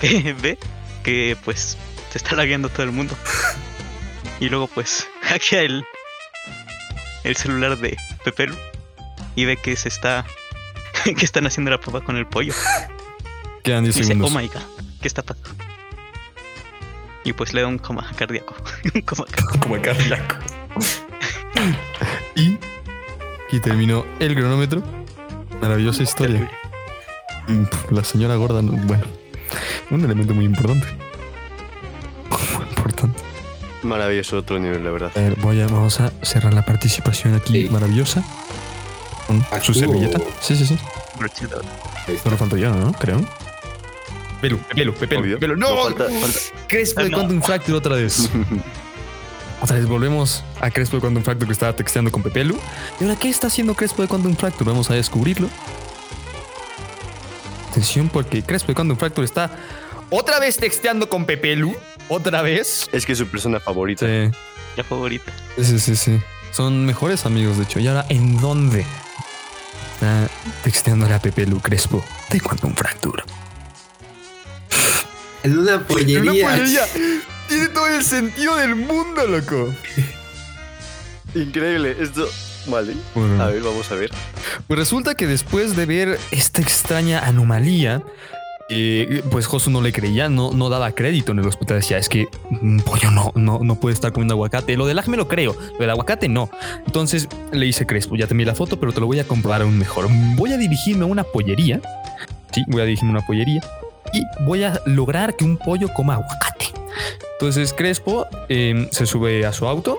Ve 0.42 0.58
que 1.04 1.36
pues 1.44 1.76
se 2.10 2.18
está 2.18 2.34
lagueando 2.36 2.68
todo 2.68 2.82
el 2.82 2.92
mundo. 2.92 3.16
Y 4.40 4.48
luego 4.48 4.66
pues 4.68 5.06
hackea 5.22 5.62
el, 5.62 5.84
el 7.24 7.36
celular 7.36 7.76
de 7.78 7.96
Pepelu 8.24 8.54
y 9.36 9.44
ve 9.44 9.56
que 9.56 9.76
se 9.76 9.88
está 9.88 10.24
que 11.04 11.24
están 11.24 11.46
haciendo 11.46 11.70
la 11.70 11.78
prueba 11.80 12.00
con 12.04 12.16
el 12.16 12.26
pollo. 12.26 12.52
quedan 13.62 13.84
10 13.84 13.96
Y 13.96 14.00
dice, 14.00 14.12
segundos. 14.14 14.32
oh 14.34 14.38
my 14.38 14.48
god, 14.48 14.62
¿qué 15.00 15.08
está 15.08 15.22
pasando? 15.22 15.48
Y 17.24 17.32
pues 17.32 17.52
le 17.54 17.60
da 17.62 17.66
un 17.68 17.78
coma 17.78 18.10
cardíaco. 18.16 18.54
un 18.94 19.00
coma 19.02 19.24
cardíaco. 19.26 19.60
como 19.60 19.82
cardíaco. 19.82 20.36
Y 22.34 22.58
aquí 23.46 23.60
terminó 23.60 24.04
el 24.20 24.34
cronómetro. 24.34 24.82
Maravillosa 25.60 26.02
historia. 26.02 26.50
Mm, 27.48 27.64
La 27.94 28.04
señora 28.04 28.36
gorda, 28.36 28.62
no- 28.62 28.72
bueno, 28.86 29.04
un 29.90 30.04
elemento 30.04 30.34
muy 30.34 30.44
importante. 30.44 30.86
Muy 32.56 32.66
importante. 32.68 33.20
Maravilloso 33.82 34.38
otro 34.38 34.58
nivel, 34.58 34.84
la 34.84 34.90
verdad. 34.90 35.10
A 35.16 35.20
ver, 35.20 35.34
voy 35.36 35.60
a, 35.60 35.66
vamos 35.66 36.00
a 36.00 36.12
cerrar 36.22 36.52
la 36.54 36.64
participación 36.64 37.34
aquí 37.34 37.62
Sí. 37.64 37.68
maravillosa. 37.70 38.22
Con 39.26 39.44
Ah, 39.50 39.60
su 39.60 39.74
servilleta. 39.74 40.18
Sí, 40.40 40.56
sí, 40.56 40.66
sí. 40.66 40.78
Solo 42.22 42.36
falta 42.36 42.56
yo, 42.56 42.70
¿no? 42.74 42.92
Creo. 42.92 43.20
Pelu, 44.40 44.58
pelu, 44.74 44.94
pelu, 44.94 45.38
pelu. 45.38 45.56
No, 45.56 45.76
falta, 45.84 46.04
falta. 46.04 46.38
Crespo 46.68 47.02
de 47.02 47.10
No. 47.10 47.18
Quantum 47.18 47.42
Fracture 47.42 47.76
otra 47.76 47.96
vez. 47.96 48.30
Otra 49.60 49.76
vez 49.76 49.86
volvemos 49.86 50.44
a 50.60 50.70
Crespo 50.70 50.96
de 50.96 51.00
Quantum 51.00 51.22
Fracture 51.22 51.46
que 51.46 51.52
estaba 51.52 51.74
texteando 51.74 52.12
con 52.12 52.22
Pepelu. 52.22 52.58
¿Y 53.00 53.04
ahora 53.04 53.16
qué 53.18 53.28
está 53.28 53.48
haciendo 53.48 53.74
Crespo 53.74 54.02
de 54.02 54.08
Quantum 54.08 54.36
Fracture? 54.36 54.64
Vamos 54.70 54.90
a 54.90 54.94
descubrirlo. 54.94 55.48
Atención 57.70 58.08
porque 58.08 58.42
Crespo 58.42 58.68
de 58.68 58.74
Quantum 58.74 58.96
Fracture 58.96 59.24
está 59.24 59.50
otra 60.10 60.38
vez 60.38 60.56
texteando 60.56 61.08
con 61.08 61.24
Pepelu. 61.26 61.74
Otra 62.08 62.40
vez. 62.42 62.88
Es 62.92 63.04
que 63.04 63.12
es 63.12 63.18
su 63.18 63.26
persona 63.26 63.60
favorita. 63.60 64.06
Sí, 64.06 64.30
La 64.76 64.84
favorita. 64.84 65.32
sí, 65.60 65.78
sí, 65.78 65.96
sí. 65.96 66.20
Son 66.52 66.86
mejores 66.86 67.26
amigos, 67.26 67.58
de 67.58 67.64
hecho. 67.64 67.78
¿Y 67.80 67.88
ahora 67.88 68.06
en 68.08 68.40
dónde? 68.40 68.86
Está 69.94 70.28
texteándole 70.62 71.12
a 71.14 71.18
Pepelu 71.20 71.60
Crespo 71.60 72.02
de 72.30 72.40
Quantum 72.40 72.74
Fracture. 72.74 73.22
En 75.42 75.58
una 75.58 75.80
pollería. 75.86 76.86
Tiene 77.48 77.68
todo 77.68 77.86
el 77.88 78.04
sentido 78.04 78.56
del 78.56 78.76
mundo, 78.76 79.26
loco. 79.26 79.74
Increíble. 81.34 81.96
Esto. 81.98 82.28
Vale. 82.66 82.94
Bueno. 83.14 83.42
A 83.42 83.46
ver, 83.46 83.62
vamos 83.62 83.90
a 83.90 83.94
ver. 83.94 84.10
Pues 84.66 84.78
resulta 84.78 85.14
que 85.14 85.26
después 85.26 85.76
de 85.76 85.86
ver 85.86 86.18
esta 86.30 86.60
extraña 86.60 87.20
anomalía, 87.20 88.02
eh, 88.70 89.22
pues 89.30 89.46
Josu 89.46 89.70
no 89.70 89.80
le 89.80 89.92
creía, 89.92 90.28
no, 90.28 90.52
no 90.52 90.68
daba 90.68 90.92
crédito 90.92 91.32
en 91.32 91.38
el 91.38 91.46
hospital. 91.46 91.78
Decía, 91.78 91.96
es 91.96 92.08
que 92.08 92.28
un 92.50 92.80
pollo 92.84 93.10
no, 93.10 93.32
no, 93.34 93.60
no 93.62 93.80
puede 93.80 93.94
estar 93.94 94.12
comiendo 94.12 94.34
aguacate. 94.34 94.76
Lo 94.76 94.86
del 94.86 95.00
me 95.06 95.16
lo 95.16 95.28
creo, 95.28 95.56
lo 95.72 95.78
del 95.78 95.90
aguacate 95.90 96.28
no. 96.28 96.50
Entonces 96.84 97.28
le 97.52 97.66
hice 97.66 97.86
Crespo, 97.86 98.16
ya 98.16 98.26
te 98.26 98.34
envié 98.34 98.46
la 98.46 98.54
foto, 98.54 98.78
pero 98.78 98.92
te 98.92 99.00
lo 99.00 99.06
voy 99.06 99.20
a 99.20 99.24
comprobar 99.24 99.62
aún 99.62 99.78
mejor. 99.78 100.06
Voy 100.36 100.52
a 100.52 100.58
dirigirme 100.58 101.04
a 101.04 101.06
una 101.06 101.24
pollería. 101.24 101.80
Sí, 102.52 102.62
voy 102.66 102.82
a 102.82 102.84
dirigirme 102.84 103.10
a 103.12 103.18
una 103.18 103.26
pollería. 103.26 103.62
Y 104.12 104.22
voy 104.42 104.64
a 104.64 104.80
lograr 104.84 105.34
que 105.36 105.44
un 105.44 105.56
pollo 105.56 105.88
coma 105.94 106.14
aguacate. 106.14 106.57
Entonces 107.32 107.72
Crespo 107.72 108.26
eh, 108.48 108.88
se 108.90 109.06
sube 109.06 109.46
a 109.46 109.52
su 109.52 109.66
auto 109.66 109.98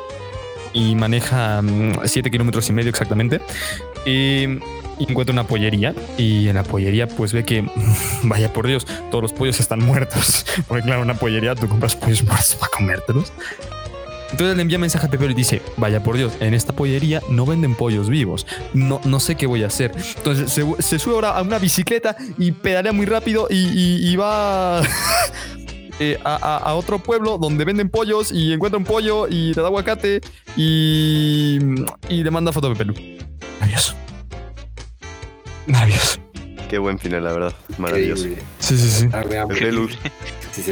y 0.73 0.95
maneja 0.95 1.61
7 2.03 2.31
kilómetros 2.31 2.69
y 2.69 2.73
medio 2.73 2.89
exactamente. 2.89 3.41
Eh, 4.05 4.59
y 4.99 5.09
encuentra 5.09 5.31
una 5.31 5.45
pollería 5.47 5.95
y 6.17 6.49
en 6.49 6.55
la 6.55 6.63
pollería 6.63 7.07
pues 7.07 7.31
ve 7.31 7.43
que, 7.45 7.65
vaya 8.23 8.51
por 8.53 8.67
Dios, 8.67 8.85
todos 9.09 9.21
los 9.21 9.33
pollos 9.33 9.59
están 9.59 9.79
muertos. 9.79 10.45
Porque 10.67 10.83
claro, 10.83 11.01
una 11.01 11.15
pollería 11.15 11.55
tú 11.55 11.67
compras 11.67 11.95
pollos 11.95 12.23
muertos 12.23 12.55
para 12.55 12.71
comértelos. 12.71 13.31
Entonces 14.31 14.55
le 14.57 14.61
envía 14.61 14.77
mensaje 14.77 15.07
a 15.07 15.09
Pepe 15.09 15.25
y 15.25 15.33
dice, 15.33 15.61
vaya 15.75 16.03
por 16.03 16.15
Dios, 16.15 16.33
en 16.39 16.53
esta 16.53 16.71
pollería 16.71 17.19
no 17.29 17.47
venden 17.47 17.73
pollos 17.73 18.09
vivos. 18.09 18.45
No, 18.75 19.01
no 19.03 19.19
sé 19.19 19.35
qué 19.35 19.47
voy 19.47 19.63
a 19.63 19.67
hacer. 19.67 19.91
Entonces 20.17 20.51
se, 20.51 20.99
sube 20.99 21.15
ahora 21.15 21.31
a 21.31 21.41
una 21.41 21.57
bicicleta 21.57 22.15
y 22.37 22.51
pedalea 22.51 22.91
muy 22.91 23.07
rápido 23.07 23.47
y 23.49 24.15
va 24.17 24.83
eh, 25.99 26.17
a, 26.23 26.35
a- 26.35 26.57
a 26.57 26.73
otro 26.75 26.99
pueblo 26.99 27.37
donde 27.37 27.65
venden 27.65 27.89
pollos 27.89 28.31
y 28.31 28.53
encuentra 28.53 28.77
un 28.77 28.85
pollo 28.85 29.27
y 29.27 29.53
le 29.53 29.61
da 29.61 29.67
aguacate 29.67 30.21
y, 30.55 31.59
y 32.09 32.23
le 32.23 32.31
manda 32.31 32.51
foto 32.51 32.67
a 32.67 32.73
Pepelu. 32.73 32.93
Maravilloso. 33.59 33.93
Maravilloso. 35.67 36.19
Qué 36.69 36.77
buen 36.77 36.99
final, 36.99 37.23
la 37.23 37.33
verdad. 37.33 37.53
Maravilloso. 37.77 38.25
Increíble. 38.27 38.43
Sí, 38.59 38.77
sí, 38.77 38.89
sí. 38.89 39.09
Arre, 39.11 39.39
hambre. 39.39 39.59
Pepe 39.59 39.71
Luz, 39.71 39.97
Sí 40.51 40.63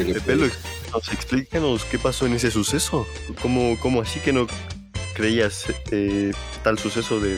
nos 0.94 1.12
explícanos 1.12 1.84
qué 1.86 2.00
pasó 2.00 2.26
en 2.26 2.34
ese 2.34 2.52
suceso. 2.52 3.06
¿Cómo, 3.42 3.78
cómo 3.82 4.02
así 4.02 4.20
que 4.20 4.34
no 4.34 4.48
creías 5.14 5.66
eh, 5.92 6.32
tal 6.64 6.78
suceso 6.80 7.20
de 7.20 7.38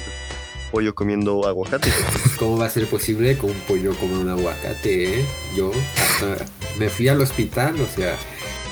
pollo 0.71 0.93
comiendo 0.93 1.47
aguacate? 1.47 1.89
¿Cómo 2.37 2.57
va 2.57 2.65
a 2.65 2.69
ser 2.69 2.85
posible 2.87 3.37
que 3.37 3.45
un 3.45 3.53
pollo 3.67 3.95
coma 3.95 4.19
un 4.19 4.29
aguacate, 4.29 5.21
eh? 5.21 5.25
Yo 5.55 5.71
hasta 5.97 6.45
me 6.77 6.89
fui 6.89 7.07
al 7.07 7.19
hospital, 7.21 7.75
o 7.79 7.85
sea, 7.87 8.15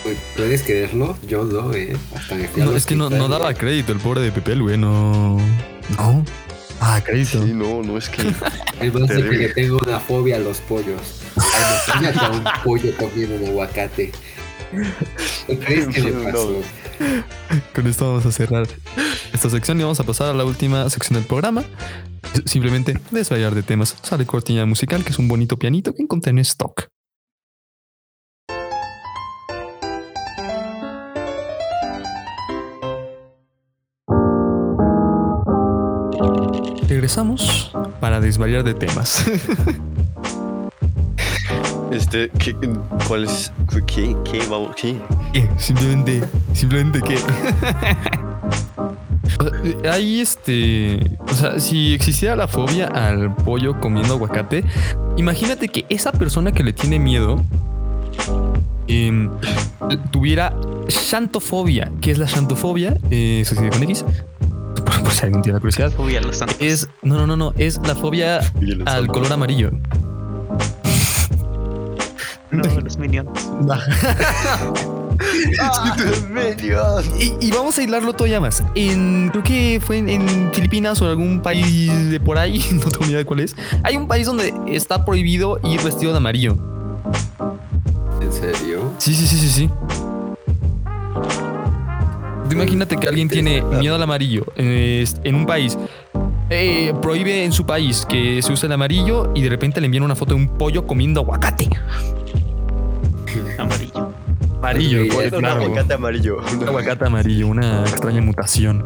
¿pu- 0.03 0.15
¿puedes 0.35 0.63
creerlo? 0.63 1.17
Yo 1.27 1.43
no, 1.43 1.73
eh. 1.73 1.95
Hasta 2.15 2.35
me 2.35 2.47
fui 2.47 2.61
al 2.61 2.69
No, 2.69 2.75
es 2.77 2.85
que 2.85 2.95
no, 2.95 3.09
no 3.09 3.27
daba 3.27 3.53
crédito 3.53 3.91
el 3.91 3.99
pobre 3.99 4.21
de 4.21 4.31
Pepe, 4.31 4.55
güey. 4.55 4.77
No. 4.77 5.37
No. 5.97 6.25
Ah, 6.79 7.01
crédito. 7.03 7.43
Sí, 7.43 7.53
no, 7.53 7.81
no 7.81 7.97
es 7.97 8.07
que. 8.09 8.21
Además 8.79 9.07
de 9.09 9.15
Terrible. 9.15 9.47
que 9.47 9.53
tengo 9.53 9.79
una 9.83 9.99
fobia 9.99 10.35
a 10.35 10.39
los 10.39 10.59
pollos. 10.59 11.01
Ay, 11.37 11.75
Imagínate 11.87 12.19
a 12.25 12.29
un 12.31 12.43
pollo 12.63 12.95
comiendo 12.97 13.35
un 13.35 13.45
aguacate. 13.49 14.11
¿Qué 15.47 15.57
crees 15.59 15.87
que 15.87 16.01
No. 16.11 16.23
pasó? 16.23 16.61
Con 17.73 17.87
esto 17.87 18.07
vamos 18.07 18.25
a 18.25 18.31
cerrar 18.31 18.67
esta 19.33 19.49
sección 19.49 19.79
y 19.79 19.83
vamos 19.83 19.99
a 19.99 20.03
pasar 20.03 20.29
a 20.29 20.33
la 20.33 20.45
última 20.45 20.89
sección 20.89 21.19
del 21.19 21.27
programa. 21.27 21.63
Simplemente 22.45 22.99
desvariar 23.11 23.55
de 23.55 23.63
temas. 23.63 23.95
Sale 24.03 24.25
cortina 24.25 24.65
musical, 24.65 25.03
que 25.03 25.11
es 25.11 25.19
un 25.19 25.27
bonito 25.27 25.57
pianito 25.57 25.93
que 25.93 26.01
encontré 26.03 26.31
en 26.31 26.39
stock. 26.39 26.87
Regresamos 37.07 37.71
para 38.01 38.19
desvariar 38.19 38.65
de 38.65 38.73
temas. 38.73 39.23
Este, 41.89 42.29
¿qué, 42.37 42.53
¿cuál 43.07 43.23
es? 43.23 43.53
¿Qué? 43.85 44.13
¿Qué? 44.25 44.39
Vamos, 44.49 44.75
¿qué? 44.75 44.97
¿Qué? 45.31 45.49
Simplemente, 45.57 46.21
simplemente. 46.53 46.99
O 49.39 49.81
sea, 49.81 49.93
Hay 49.93 50.19
este. 50.19 51.17
O 51.31 51.33
sea, 51.33 51.59
si 51.61 51.93
existiera 51.93 52.35
la 52.35 52.49
fobia 52.49 52.87
al 52.87 53.33
pollo 53.35 53.79
comiendo 53.79 54.15
aguacate, 54.15 54.65
imagínate 55.15 55.69
que 55.69 55.85
esa 55.87 56.11
persona 56.11 56.51
que 56.51 56.63
le 56.63 56.73
tiene 56.73 56.99
miedo 56.99 57.41
em, 58.87 59.29
tuviera 60.11 60.53
xantofobia. 60.89 61.89
¿Qué 62.01 62.11
es 62.11 62.17
la 62.17 62.27
xantofobia? 62.27 62.97
Eh, 63.11 63.43
¿Se 63.45 63.53
escribe 63.53 63.71
con 63.71 63.83
X? 63.83 64.03
Por, 65.03 65.11
si 65.11 65.23
alguien 65.25 65.41
tiene 65.41 65.55
la 65.55 65.59
curiosidad. 65.59 65.91
Fobia 65.91 66.19
a 66.19 66.21
los 66.21 66.37
santos. 66.37 66.57
Es. 66.59 66.87
No, 67.01 67.15
no, 67.17 67.27
no, 67.27 67.35
no. 67.35 67.53
Es 67.57 67.79
la 67.85 67.95
fobia 67.95 68.37
al 68.39 68.85
santos. 68.85 69.07
color 69.13 69.33
amarillo. 69.33 69.71
No, 72.51 72.63
los 72.83 72.97
minions. 72.97 73.29
Y, 77.19 77.47
y 77.47 77.51
vamos 77.51 77.77
a 77.77 77.83
hilarlo 77.83 78.13
todavía 78.13 78.39
más. 78.39 78.63
En, 78.75 79.29
creo 79.29 79.43
que 79.43 79.81
fue 79.85 79.97
en, 79.97 80.09
en 80.09 80.51
Filipinas 80.53 81.01
o 81.01 81.05
en 81.05 81.11
algún 81.11 81.41
país 81.41 82.09
de 82.09 82.19
por 82.19 82.37
ahí, 82.37 82.63
no 82.71 82.89
tengo 82.89 83.05
ni 83.05 83.09
idea 83.09 83.19
de 83.19 83.25
cuál 83.25 83.41
es. 83.41 83.55
Hay 83.83 83.97
un 83.97 84.07
país 84.07 84.25
donde 84.27 84.53
está 84.67 85.03
prohibido 85.05 85.59
ir 85.63 85.81
vestido 85.81 86.11
de 86.11 86.17
amarillo. 86.17 86.57
¿En 88.21 88.31
serio? 88.33 88.91
Sí, 88.97 89.13
sí, 89.13 89.27
sí, 89.27 89.37
sí, 89.37 89.49
sí. 89.49 89.69
Tú 92.49 92.53
imagínate 92.55 92.97
que 92.97 93.07
alguien 93.07 93.27
tiene 93.27 93.61
miedo 93.61 93.95
al 93.95 94.03
amarillo 94.03 94.45
eh, 94.55 95.05
en 95.23 95.35
un 95.35 95.45
país. 95.45 95.77
eh, 96.49 96.93
prohíbe 97.01 97.43
en 97.43 97.51
su 97.51 97.65
país 97.65 98.05
que 98.07 98.41
se 98.41 98.53
use 98.53 98.65
el 98.67 98.71
amarillo 98.71 99.31
y 99.35 99.41
de 99.41 99.49
repente 99.49 99.81
le 99.81 99.85
envían 99.85 100.03
una 100.03 100.15
foto 100.15 100.33
de 100.33 100.39
un 100.41 100.47
pollo 100.57 100.85
comiendo 100.87 101.19
aguacate. 101.21 101.69
Amarillo. 103.57 104.13
Amarillo, 104.61 105.03
Sí, 105.03 105.09
es 105.25 105.33
Un 105.33 105.39
claro. 105.39 105.61
aguacate 105.63 105.93
amarillo. 105.93 106.37
Un 106.59 106.67
aguacate 106.67 107.05
amarillo, 107.05 107.47
una 107.47 107.81
extraña 107.81 108.21
mutación. 108.21 108.83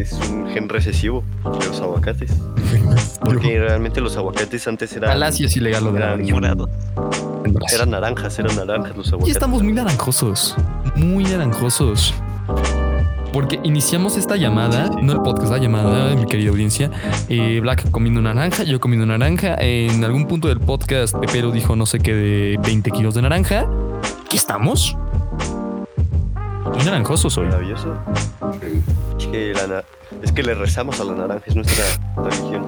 Es, 0.00 0.12
un 0.30 0.48
gen 0.50 0.68
recesivo 0.68 1.22
de 1.44 1.66
los 1.66 1.80
aguacates. 1.80 2.32
Porque 3.24 3.58
realmente 3.58 4.00
los 4.00 4.16
aguacates 4.16 4.66
antes 4.66 4.92
eran, 4.96 5.10
Palacio 5.10 5.46
es 5.46 5.56
ilegal 5.56 5.84
lo 5.84 5.92
de 5.92 5.98
Era 5.98 6.12
amarillo. 6.12 6.34
Morado. 6.34 6.68
en 7.44 7.54
Brasil. 7.54 7.76
eran 7.76 7.90
naranjas, 7.90 8.38
eran 8.38 8.56
naranjas 8.56 8.96
los 8.96 9.08
aguacates. 9.08 9.28
Y 9.28 9.32
estamos 9.32 9.62
muy 9.62 9.72
naranjosos. 9.72 10.56
Muy 10.96 11.24
naranjosos. 11.24 12.14
Porque 13.32 13.60
iniciamos 13.62 14.16
esta 14.16 14.36
llamada, 14.36 14.88
Sí, 14.88 14.92
sí. 14.98 15.02
no 15.04 15.12
el 15.12 15.20
podcast, 15.20 15.52
la 15.52 15.58
llamada, 15.58 16.16
mi 16.16 16.26
querida 16.26 16.50
audiencia. 16.50 16.90
eh, 17.28 17.60
Black 17.60 17.88
comiendo 17.92 18.20
naranja, 18.20 18.64
yo 18.64 18.80
comiendo 18.80 19.06
naranja. 19.06 19.54
En 19.60 20.02
algún 20.02 20.26
punto 20.26 20.48
del 20.48 20.58
podcast, 20.58 21.14
Pepero 21.16 21.52
dijo 21.52 21.76
no 21.76 21.86
sé 21.86 22.00
qué 22.00 22.12
de 22.12 22.58
20 22.64 22.90
kilos 22.90 23.14
de 23.14 23.22
naranja. 23.22 23.66
Aquí 24.24 24.36
estamos. 24.36 24.96
Muy 26.64 26.84
naranjosos 26.84 27.36
hoy. 27.38 27.46
Maravilloso. 27.46 27.94
Es 29.18 29.26
que, 29.26 29.52
la 29.54 29.84
es 30.22 30.32
que 30.32 30.42
le 30.42 30.54
rezamos 30.54 31.00
a 31.00 31.04
la 31.04 31.12
naranja, 31.14 31.44
es 31.46 31.54
nuestra 31.56 31.84
religión. 32.16 32.66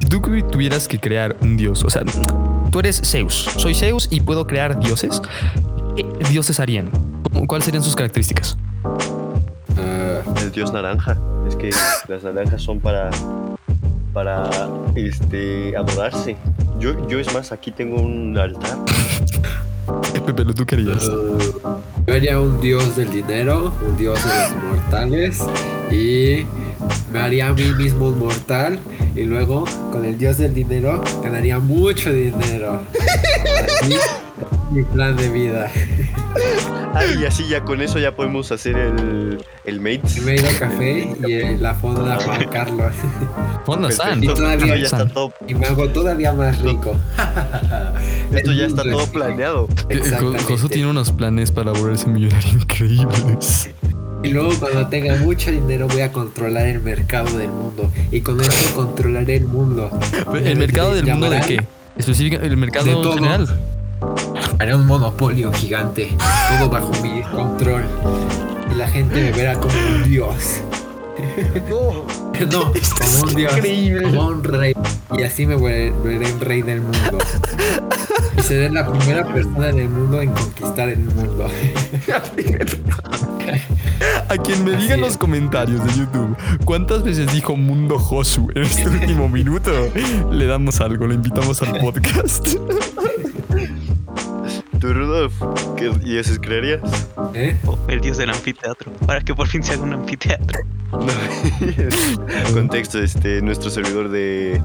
Si 0.00 0.06
tú 0.08 0.20
tuvieras 0.50 0.88
que 0.88 0.98
crear 0.98 1.36
un 1.40 1.56
dios, 1.56 1.84
o 1.84 1.90
sea, 1.90 2.02
tú 2.70 2.80
eres 2.80 3.00
Zeus, 3.04 3.34
soy 3.56 3.74
Zeus 3.74 4.08
y 4.10 4.20
puedo 4.20 4.46
crear 4.46 4.78
dioses, 4.78 5.20
¿qué 5.96 6.04
dioses 6.30 6.60
harían? 6.60 6.90
¿Cómo- 7.32 7.46
¿Cuáles 7.46 7.64
serían 7.66 7.82
sus 7.82 7.94
características? 7.96 8.56
Ah, 9.76 10.20
El 10.40 10.50
dios 10.52 10.72
naranja. 10.72 11.16
Es 11.48 11.56
que 11.56 11.70
las 12.08 12.22
naranjas 12.24 12.62
son 12.62 12.80
para. 12.80 13.10
para 14.14 14.48
este 14.94 15.76
adorarse. 15.76 16.36
Yo, 16.78 17.06
yo 17.08 17.18
es 17.18 17.32
más, 17.34 17.52
aquí 17.52 17.70
tengo 17.70 18.00
un 18.00 18.36
altar. 18.38 18.78
Pepe, 20.26 20.44
¿tú 20.54 20.64
querías? 20.64 21.04
yo 21.04 21.82
haría 22.16 22.40
un 22.40 22.60
dios 22.60 22.96
del 22.96 23.10
dinero, 23.10 23.72
un 23.86 23.96
dios 23.96 24.18
de 24.24 24.30
los 24.30 24.62
mortales 24.62 25.38
y 25.90 26.46
me 27.12 27.18
haría 27.18 27.48
a 27.48 27.52
mí 27.52 27.64
mismo 27.76 28.08
un 28.08 28.18
mortal 28.18 28.78
y 29.14 29.22
luego 29.24 29.64
con 29.90 30.04
el 30.04 30.18
dios 30.18 30.38
del 30.38 30.54
dinero 30.54 31.02
ganaría 31.22 31.58
mucho 31.58 32.12
dinero. 32.12 32.82
Así 33.80 33.96
mi 34.70 34.82
plan 34.82 35.16
de 35.16 35.28
vida. 35.28 35.70
Ah, 36.94 37.04
y 37.20 37.24
así 37.24 37.48
ya 37.48 37.60
con 37.62 37.80
eso 37.80 37.98
ya 37.98 38.14
podemos 38.14 38.50
hacer 38.52 38.76
el, 38.76 39.44
el 39.64 39.86
he 39.86 39.94
ido 39.94 40.48
a 40.48 40.58
café 40.58 41.16
y 41.26 41.32
eh, 41.32 41.56
la 41.60 41.74
fonda 41.74 42.18
Juan 42.20 42.44
Carlos 42.50 42.92
Fonda 43.64 43.90
San. 43.90 44.22
Y 44.22 44.28
todavía 44.28 44.76
ya 44.76 44.84
está 44.84 45.06
todo, 45.06 45.32
y 45.46 45.54
me 45.54 45.66
hago 45.66 45.88
todavía 45.88 46.32
más 46.32 46.60
rico. 46.60 46.96
esto 48.38 48.52
ya 48.52 48.66
está 48.66 48.82
todo 48.82 49.06
planeado. 49.06 49.68
Eh, 49.88 49.96
Jo- 49.98 50.04
Exactamente. 50.04 50.42
Josu 50.44 50.68
tiene 50.68 50.88
unos 50.90 51.12
planes 51.12 51.50
para 51.50 51.72
volverse 51.72 52.06
millonario 52.08 52.50
increíbles. 52.52 53.70
Y 54.22 54.28
luego 54.28 54.50
cuando 54.58 54.86
tenga 54.86 55.16
mucho 55.16 55.50
dinero 55.50 55.86
voy 55.86 56.00
a 56.00 56.10
controlar 56.10 56.66
el 56.66 56.80
mercado 56.80 57.36
del 57.36 57.50
mundo. 57.50 57.90
Y 58.10 58.20
con 58.22 58.40
eso 58.40 58.74
controlaré 58.74 59.36
el 59.36 59.46
mundo. 59.46 59.90
¿El 60.42 60.56
mercado 60.56 60.94
del 60.94 61.06
mundo 61.06 61.28
de 61.30 61.40
qué? 61.42 61.64
Específica, 61.96 62.36
el 62.42 62.56
mercado 62.56 62.86
De 62.86 62.92
todo. 62.92 63.12
general. 63.14 63.60
Haré 64.58 64.74
un 64.74 64.86
monopolio 64.86 65.52
gigante. 65.52 66.16
Todo 66.58 66.70
bajo 66.70 66.90
mi 67.02 67.22
control. 67.22 67.84
Y 68.72 68.76
la 68.76 68.88
gente 68.88 69.14
me 69.14 69.30
verá 69.32 69.54
como 69.54 69.74
un 69.74 70.10
dios. 70.10 70.34
No, 71.70 71.76
como 72.52 73.22
un 73.28 73.34
dios. 73.34 73.52
Como 74.02 74.26
un 74.28 74.42
rey. 74.44 74.72
Y 75.18 75.22
así 75.22 75.46
me 75.46 75.56
veré, 75.56 75.92
veré 76.02 76.28
el 76.30 76.40
rey 76.40 76.62
del 76.62 76.80
mundo. 76.80 77.18
Y 78.36 78.42
seré 78.42 78.70
la 78.70 78.86
primera 78.90 79.24
persona 79.26 79.68
en 79.70 79.78
el 79.78 79.88
mundo 79.88 80.20
en 80.20 80.32
conquistar 80.32 80.88
el 80.88 80.98
mundo. 81.00 81.46
A 84.28 84.36
quien 84.38 84.64
me 84.64 84.76
diga 84.76 84.94
en 84.94 85.00
los 85.00 85.16
comentarios 85.16 85.84
de 85.84 85.92
YouTube 86.00 86.36
cuántas 86.64 87.02
veces 87.02 87.32
dijo 87.32 87.56
Mundo 87.56 87.98
Josu 87.98 88.48
en 88.54 88.62
este 88.62 88.88
último 88.88 89.28
minuto, 89.28 89.70
le 90.32 90.46
damos 90.46 90.80
algo, 90.80 91.06
le 91.06 91.14
invitamos 91.14 91.62
al 91.62 91.78
podcast. 91.78 92.56
¿Tú, 94.80 94.92
Rudolf? 94.92 95.32
¿Qué 95.76 95.88
dioses 95.90 96.38
creerías? 96.38 96.80
¿Eh? 97.32 97.56
Oh, 97.64 97.78
el 97.88 98.00
dios 98.00 98.18
del 98.18 98.30
anfiteatro. 98.30 98.92
Para 99.06 99.20
que 99.20 99.34
por 99.34 99.46
fin 99.48 99.62
se 99.62 99.72
haga 99.74 99.82
un 99.82 99.94
anfiteatro. 99.94 100.60
No. 100.94 101.12
Contexto, 102.54 103.02
este, 103.02 103.42
nuestro 103.42 103.68
servidor 103.68 104.10
de, 104.10 104.62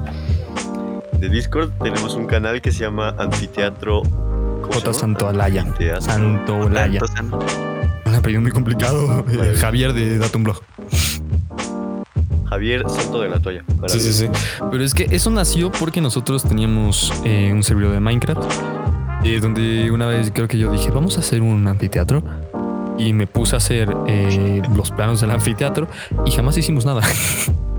de 1.20 1.28
Discord, 1.28 1.70
tenemos 1.82 2.14
un 2.14 2.26
canal 2.26 2.60
que 2.62 2.72
se 2.72 2.80
llama 2.80 3.14
Anfiteatro. 3.18 4.02
¿cómo 4.02 4.72
se 4.72 4.80
J. 4.80 4.94
Santo 4.94 5.28
Alaya. 5.28 5.66
Santo 6.00 6.56
Olaya. 6.56 7.00
Un 8.06 8.14
apellido 8.14 8.40
muy 8.40 8.50
complicado. 8.50 9.24
Eh, 9.30 9.54
Javier 9.58 9.92
de 9.92 10.18
Datum 10.18 10.44
Blog. 10.44 10.62
Javier 12.48 12.84
Santo 12.88 13.20
de 13.20 13.28
la 13.28 13.38
Toya. 13.38 13.64
Sí, 13.86 14.00
sí, 14.00 14.12
sí. 14.12 14.26
Pero 14.70 14.82
es 14.82 14.94
que 14.94 15.06
eso 15.10 15.30
nació 15.30 15.70
porque 15.70 16.00
nosotros 16.00 16.42
teníamos 16.42 17.12
eh, 17.24 17.50
un 17.52 17.62
servidor 17.62 17.92
de 17.92 18.00
Minecraft. 18.00 18.42
eh, 19.22 19.38
donde 19.40 19.90
una 19.90 20.06
vez 20.06 20.32
creo 20.34 20.48
que 20.48 20.58
yo 20.58 20.72
dije, 20.72 20.90
vamos 20.90 21.16
a 21.16 21.20
hacer 21.20 21.42
un 21.42 21.68
anfiteatro. 21.68 22.22
Y 22.98 23.12
me 23.14 23.26
puse 23.26 23.56
a 23.56 23.58
hacer 23.58 23.94
eh, 24.08 24.60
los 24.74 24.90
planos 24.90 25.20
del 25.22 25.30
anfiteatro 25.30 25.88
y 26.26 26.30
jamás 26.32 26.56
hicimos 26.58 26.84
nada. 26.84 27.02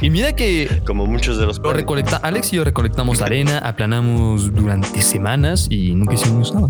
y 0.00 0.10
mira 0.10 0.32
que 0.34 0.82
Como 0.86 1.06
muchos 1.06 1.38
de 1.38 1.46
los 1.46 1.58
lo 1.58 1.72
recolecta 1.72 2.16
Alex 2.18 2.52
y 2.52 2.56
yo 2.56 2.64
recolectamos 2.64 3.22
arena, 3.22 3.58
aplanamos 3.58 4.52
durante 4.54 5.00
semanas 5.02 5.66
y 5.70 5.94
nunca 5.94 6.14
hicimos 6.14 6.54
nada. 6.54 6.68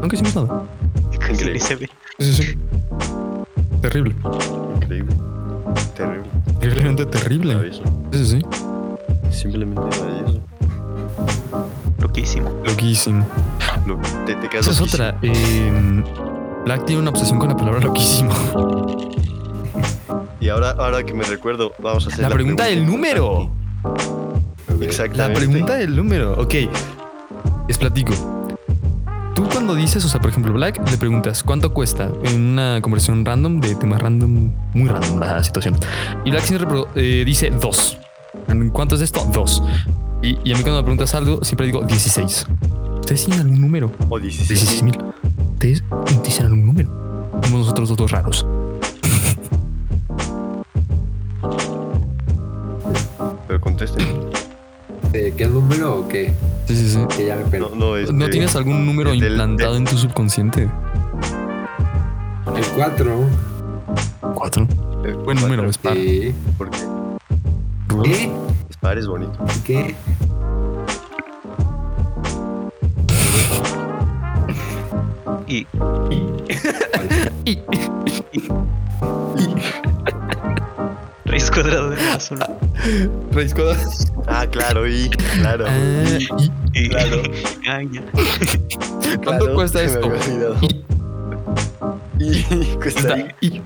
Nunca 0.00 0.14
hicimos 0.16 0.34
nada. 0.36 0.62
ve. 1.76 1.88
Sí, 2.18 2.32
sí, 2.34 2.42
sí. 2.42 2.58
Terrible. 3.80 4.14
Increíble. 4.76 5.14
Terrible. 5.96 6.24
Terriblemente 6.60 7.06
terrible. 7.06 7.54
Maravilloso. 7.54 7.82
Sí, 8.12 8.26
sí, 8.26 8.40
sí. 8.40 9.36
Simplemente 9.36 9.80
maravilloso. 9.80 10.40
Loquísimo. 12.00 12.50
Loquísimo. 12.64 13.26
Lo- 13.86 13.96
te, 14.26 14.34
te 14.36 14.48
quedas 14.48 14.66
Esa 14.66 14.72
es 14.72 14.80
loquísimo. 14.80 15.04
otra. 15.08 15.18
eh, 15.22 16.02
Black 16.64 16.84
tiene 16.84 17.00
una 17.02 17.10
obsesión 17.10 17.38
con 17.38 17.48
la 17.48 17.56
palabra 17.56 17.80
loquísimo. 17.80 18.30
Y 20.42 20.48
ahora, 20.48 20.70
ahora 20.70 21.04
que 21.04 21.14
me 21.14 21.22
recuerdo, 21.22 21.72
vamos 21.78 22.04
a 22.04 22.08
hacer 22.08 22.20
La 22.20 22.28
pregunta 22.28 22.64
del 22.64 22.84
número. 22.84 23.48
La 24.76 24.84
Exactamente. 24.84 25.38
pregunta 25.38 25.74
del 25.74 25.94
número. 25.94 26.32
Ok. 26.32 26.54
Les 27.68 27.78
platico. 27.78 28.12
Tú 29.36 29.44
cuando 29.48 29.76
dices, 29.76 30.04
o 30.04 30.08
sea, 30.08 30.20
por 30.20 30.30
ejemplo, 30.30 30.52
Black, 30.52 30.82
le 30.90 30.98
preguntas 30.98 31.44
cuánto 31.44 31.72
cuesta 31.72 32.10
en 32.24 32.40
una 32.40 32.80
conversación 32.82 33.24
random 33.24 33.60
de 33.60 33.76
temas 33.76 34.02
random, 34.02 34.52
muy 34.74 34.88
random 34.88 35.20
la 35.20 35.44
situación. 35.44 35.76
Y 36.24 36.32
Black 36.32 36.42
siempre 36.42 36.66
eh, 36.96 37.22
dice 37.24 37.50
dos. 37.50 37.98
¿Cuánto 38.72 38.96
es 38.96 39.00
esto? 39.00 39.24
Dos. 39.32 39.62
Y, 40.22 40.38
y 40.42 40.52
a 40.52 40.56
mí 40.56 40.62
cuando 40.62 40.78
me 40.78 40.82
preguntas 40.82 41.14
algo, 41.14 41.44
siempre 41.44 41.66
digo 41.66 41.82
16. 41.82 42.46
¿Ustedes 42.98 43.26
tienen 43.26 43.42
algún 43.42 43.60
número? 43.60 43.92
O 44.08 44.18
16. 44.18 44.48
16 44.48 44.82
mil. 44.82 44.98
¿Ustedes 45.52 45.84
dicen 46.24 46.46
algún 46.46 46.66
número? 46.66 46.90
Somos 47.44 47.60
nosotros 47.60 47.90
los 47.90 47.98
dos 47.98 48.10
raros. 48.10 48.44
Contesten. 53.62 54.06
¿De 55.12 55.32
¿Qué 55.34 55.46
número 55.46 56.00
o 56.00 56.08
qué? 56.08 56.32
Sí, 56.66 56.76
sí, 56.76 56.88
sí. 56.90 56.98
Que 57.16 57.26
ya 57.26 57.36
me. 57.36 57.58
No, 57.58 57.70
no, 57.74 57.96
este, 57.96 58.12
¿No 58.12 58.28
tienes 58.30 58.54
algún 58.56 58.84
número 58.86 59.10
del- 59.10 59.22
implantado 59.24 59.76
en 59.76 59.84
tu 59.84 59.96
subconsciente? 59.96 60.68
El 62.56 62.64
4. 62.74 63.16
Cuatro. 64.34 64.66
eh, 65.04 65.12
Buen 65.24 65.40
número, 65.40 65.68
es 65.68 65.78
par. 65.78 65.94
Sí. 65.94 66.34
Porque 66.58 66.78
¿Qué? 68.04 68.30
es 68.70 68.76
par, 68.78 68.98
es 68.98 69.06
bonito. 69.06 69.32
¿Qué? 69.64 69.94
Y 75.46 75.66
Y- 77.44 77.58
Reyes 78.32 78.48
cuadrado 81.52 81.90
de 81.90 81.96
menos 82.02 82.30
uno. 82.30 82.46
Raíz 83.32 83.54
cuadrada. 83.54 83.84
Ah, 84.26 84.46
claro, 84.50 84.88
y 84.88 85.08
claro. 85.10 85.66
Ah, 85.68 86.04
y 86.18 86.28
Y, 86.74 86.88
Claro. 86.88 87.22
Ya. 87.64 87.80
¿Cuánto 89.22 89.44
Claro, 89.44 89.54
cuesta 89.54 89.82
esto? 89.82 90.10
Y 92.18 92.24
Y 92.24 92.42
cuesta 92.82 93.16
y. 93.40 93.60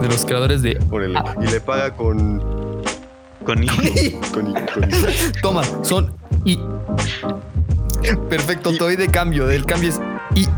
De 0.00 0.08
los 0.08 0.24
creadores 0.24 0.62
de 0.62 0.78
Órale. 0.90 1.20
Y 1.42 1.46
le 1.50 1.60
paga 1.60 1.92
con. 1.94 2.40
Con 3.44 3.62
I. 3.64 3.68
con, 4.32 4.52
con 4.52 4.88
Toma, 5.42 5.62
son 5.82 6.14
y. 6.44 6.58
Perfecto, 8.28 8.70
te 8.72 8.78
doy 8.78 8.96
de 8.96 9.08
cambio. 9.08 9.50
El 9.50 9.64
cambio 9.66 9.90
es 9.90 10.00
y. 10.34 10.42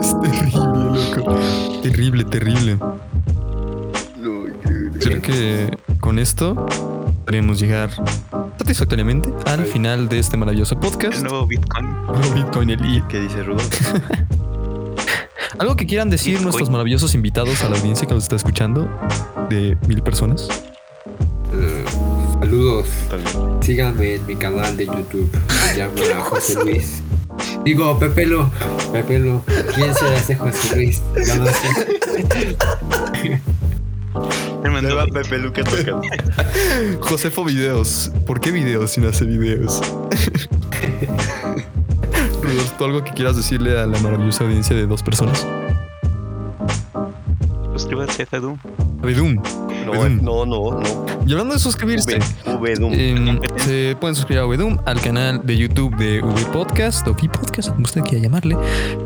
es 0.00 0.20
terrible, 0.20 0.84
loco. 0.94 1.67
Terrible, 1.88 2.22
terrible. 2.24 2.78
Creo 5.00 5.22
que 5.22 5.70
con 6.00 6.18
esto 6.18 6.66
podríamos 7.24 7.58
llegar 7.58 7.90
satisfactoriamente 8.58 9.32
al 9.46 9.64
final 9.64 10.06
de 10.10 10.18
este 10.18 10.36
maravilloso 10.36 10.74
El 10.74 10.80
podcast. 10.80 11.22
nuevo 11.22 11.46
Bitcoin. 11.46 11.86
Bitcoin, 12.34 12.70
el 12.70 12.84
I. 12.84 13.02
¿Qué 13.08 13.20
dice 13.20 13.42
Rudolf? 13.42 13.94
Algo 15.58 15.76
que 15.76 15.86
quieran 15.86 16.10
decir 16.10 16.32
Bitcoin. 16.32 16.44
nuestros 16.44 16.68
maravillosos 16.68 17.14
invitados 17.14 17.64
a 17.64 17.70
la 17.70 17.78
audiencia 17.78 18.06
que 18.06 18.12
nos 18.12 18.24
está 18.24 18.36
escuchando 18.36 18.86
de 19.48 19.78
mil 19.88 20.02
personas. 20.02 20.46
Eh, 21.54 21.84
saludos. 22.38 22.86
Síganme 23.62 24.16
en 24.16 24.26
mi 24.26 24.36
canal 24.36 24.76
de 24.76 24.84
YouTube. 24.84 25.30
Se 25.70 25.78
llama 25.78 26.20
José 26.24 26.54
Luis. 26.62 27.02
Digo, 27.64 27.98
Pepelo. 27.98 28.50
Pepelo. 28.92 29.42
¿Quién 29.74 29.94
será 29.94 30.16
ese 30.16 30.34
José 30.36 30.76
Luis? 30.76 31.02
No, 31.28 31.36
no 31.36 31.46
sé. 31.46 32.58
Tremendo 34.62 34.88
Nueva 34.88 35.04
bit. 35.04 35.14
Pepe 35.14 35.38
Luca 35.38 35.62
tocando. 35.64 36.02
Josefo 37.00 37.44
Videos. 37.44 38.10
¿Por 38.26 38.40
qué 38.40 38.50
videos 38.50 38.90
si 38.92 39.00
no 39.00 39.08
hace 39.08 39.24
videos? 39.24 39.80
Rudolf, 42.42 42.72
¿tú 42.78 42.84
algo 42.84 43.04
que 43.04 43.12
quieras 43.12 43.36
decirle 43.36 43.78
a 43.78 43.86
la 43.86 43.98
maravillosa 43.98 44.44
audiencia 44.44 44.74
de 44.74 44.86
dos 44.86 45.02
personas? 45.02 45.46
Suscríbanse 47.74 48.22
a 48.22 48.26
Fedum. 48.26 48.58
Vedum. 49.02 49.40
No, 49.86 50.08
no, 50.08 50.44
no, 50.46 50.80
no. 50.80 51.06
Y 51.26 51.32
hablando 51.32 51.54
de 51.54 51.60
suscribirse, 51.60 52.18
V, 52.58 52.74
Doom. 52.74 52.92
em, 52.92 53.40
se 53.56 53.96
pueden 54.00 54.14
suscribir 54.14 54.42
a 54.42 54.46
Vedum, 54.46 54.76
al 54.84 55.00
canal 55.00 55.40
de 55.44 55.56
YouTube 55.56 55.96
de 55.96 56.20
V 56.22 56.44
Podcast 56.52 57.06
o 57.06 57.12
V 57.12 57.28
Podcast, 57.28 57.70
como 57.70 57.82
usted 57.82 58.02
quiera 58.02 58.22
llamarle. 58.24 58.56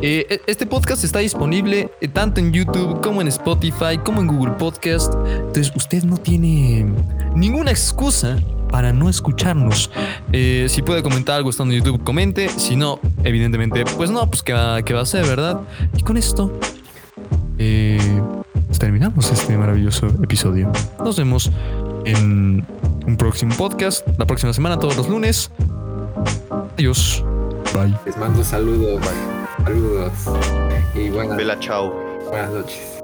Eh, 0.03 0.27
e- 0.29 0.41
este 0.47 0.67
podcast 0.67 1.05
está 1.05 1.19
disponible 1.21 1.91
eh, 2.01 2.09
tanto 2.09 2.41
en 2.41 2.53
YouTube 2.53 3.01
como 3.03 3.21
en 3.21 3.29
Spotify, 3.29 3.99
como 4.05 4.21
en 4.21 4.27
Google 4.29 4.53
Podcast. 4.55 5.13
Entonces, 5.15 5.73
usted 5.77 6.03
no 6.05 6.17
tiene 6.17 6.87
ninguna 7.35 7.71
excusa 7.71 8.39
para 8.71 8.93
no 8.93 9.09
escucharnos. 9.11 9.91
Eh, 10.33 10.67
si 10.69 10.81
puede 10.83 11.03
comentar 11.03 11.37
algo 11.37 11.51
estando 11.51 11.75
en 11.75 11.83
YouTube, 11.83 12.03
comente. 12.05 12.49
Si 12.49 12.75
no, 12.75 12.99
evidentemente, 13.23 13.85
pues 13.97 14.11
no, 14.11 14.27
pues 14.31 14.43
qué 14.43 14.55
va, 14.55 14.83
qué 14.83 14.95
va 14.95 15.03
a 15.03 15.07
ser, 15.07 15.27
¿verdad? 15.27 15.61
Y 15.97 16.03
con 16.03 16.17
esto, 16.17 16.59
eh, 17.59 17.99
terminamos 18.79 19.31
este 19.31 19.57
maravilloso 19.59 20.07
episodio. 20.23 20.73
Nos 21.05 21.17
vemos 21.19 21.51
en 22.05 22.65
un 23.07 23.17
próximo 23.17 23.55
podcast, 23.57 24.07
la 24.19 24.27
próxima 24.27 24.53
semana, 24.53 24.79
todos 24.79 24.97
los 24.97 25.09
lunes. 25.09 25.51
Adiós. 26.77 27.25
Bye. 27.75 27.95
Les 28.05 28.17
mando 28.17 28.45
saludos. 28.45 29.01
Saludos. 29.65 30.13
Y 30.95 31.09
buenas, 31.11 31.37
Vela, 31.37 31.59
chao. 31.59 31.93
buenas 32.31 32.51
noches. 32.51 33.02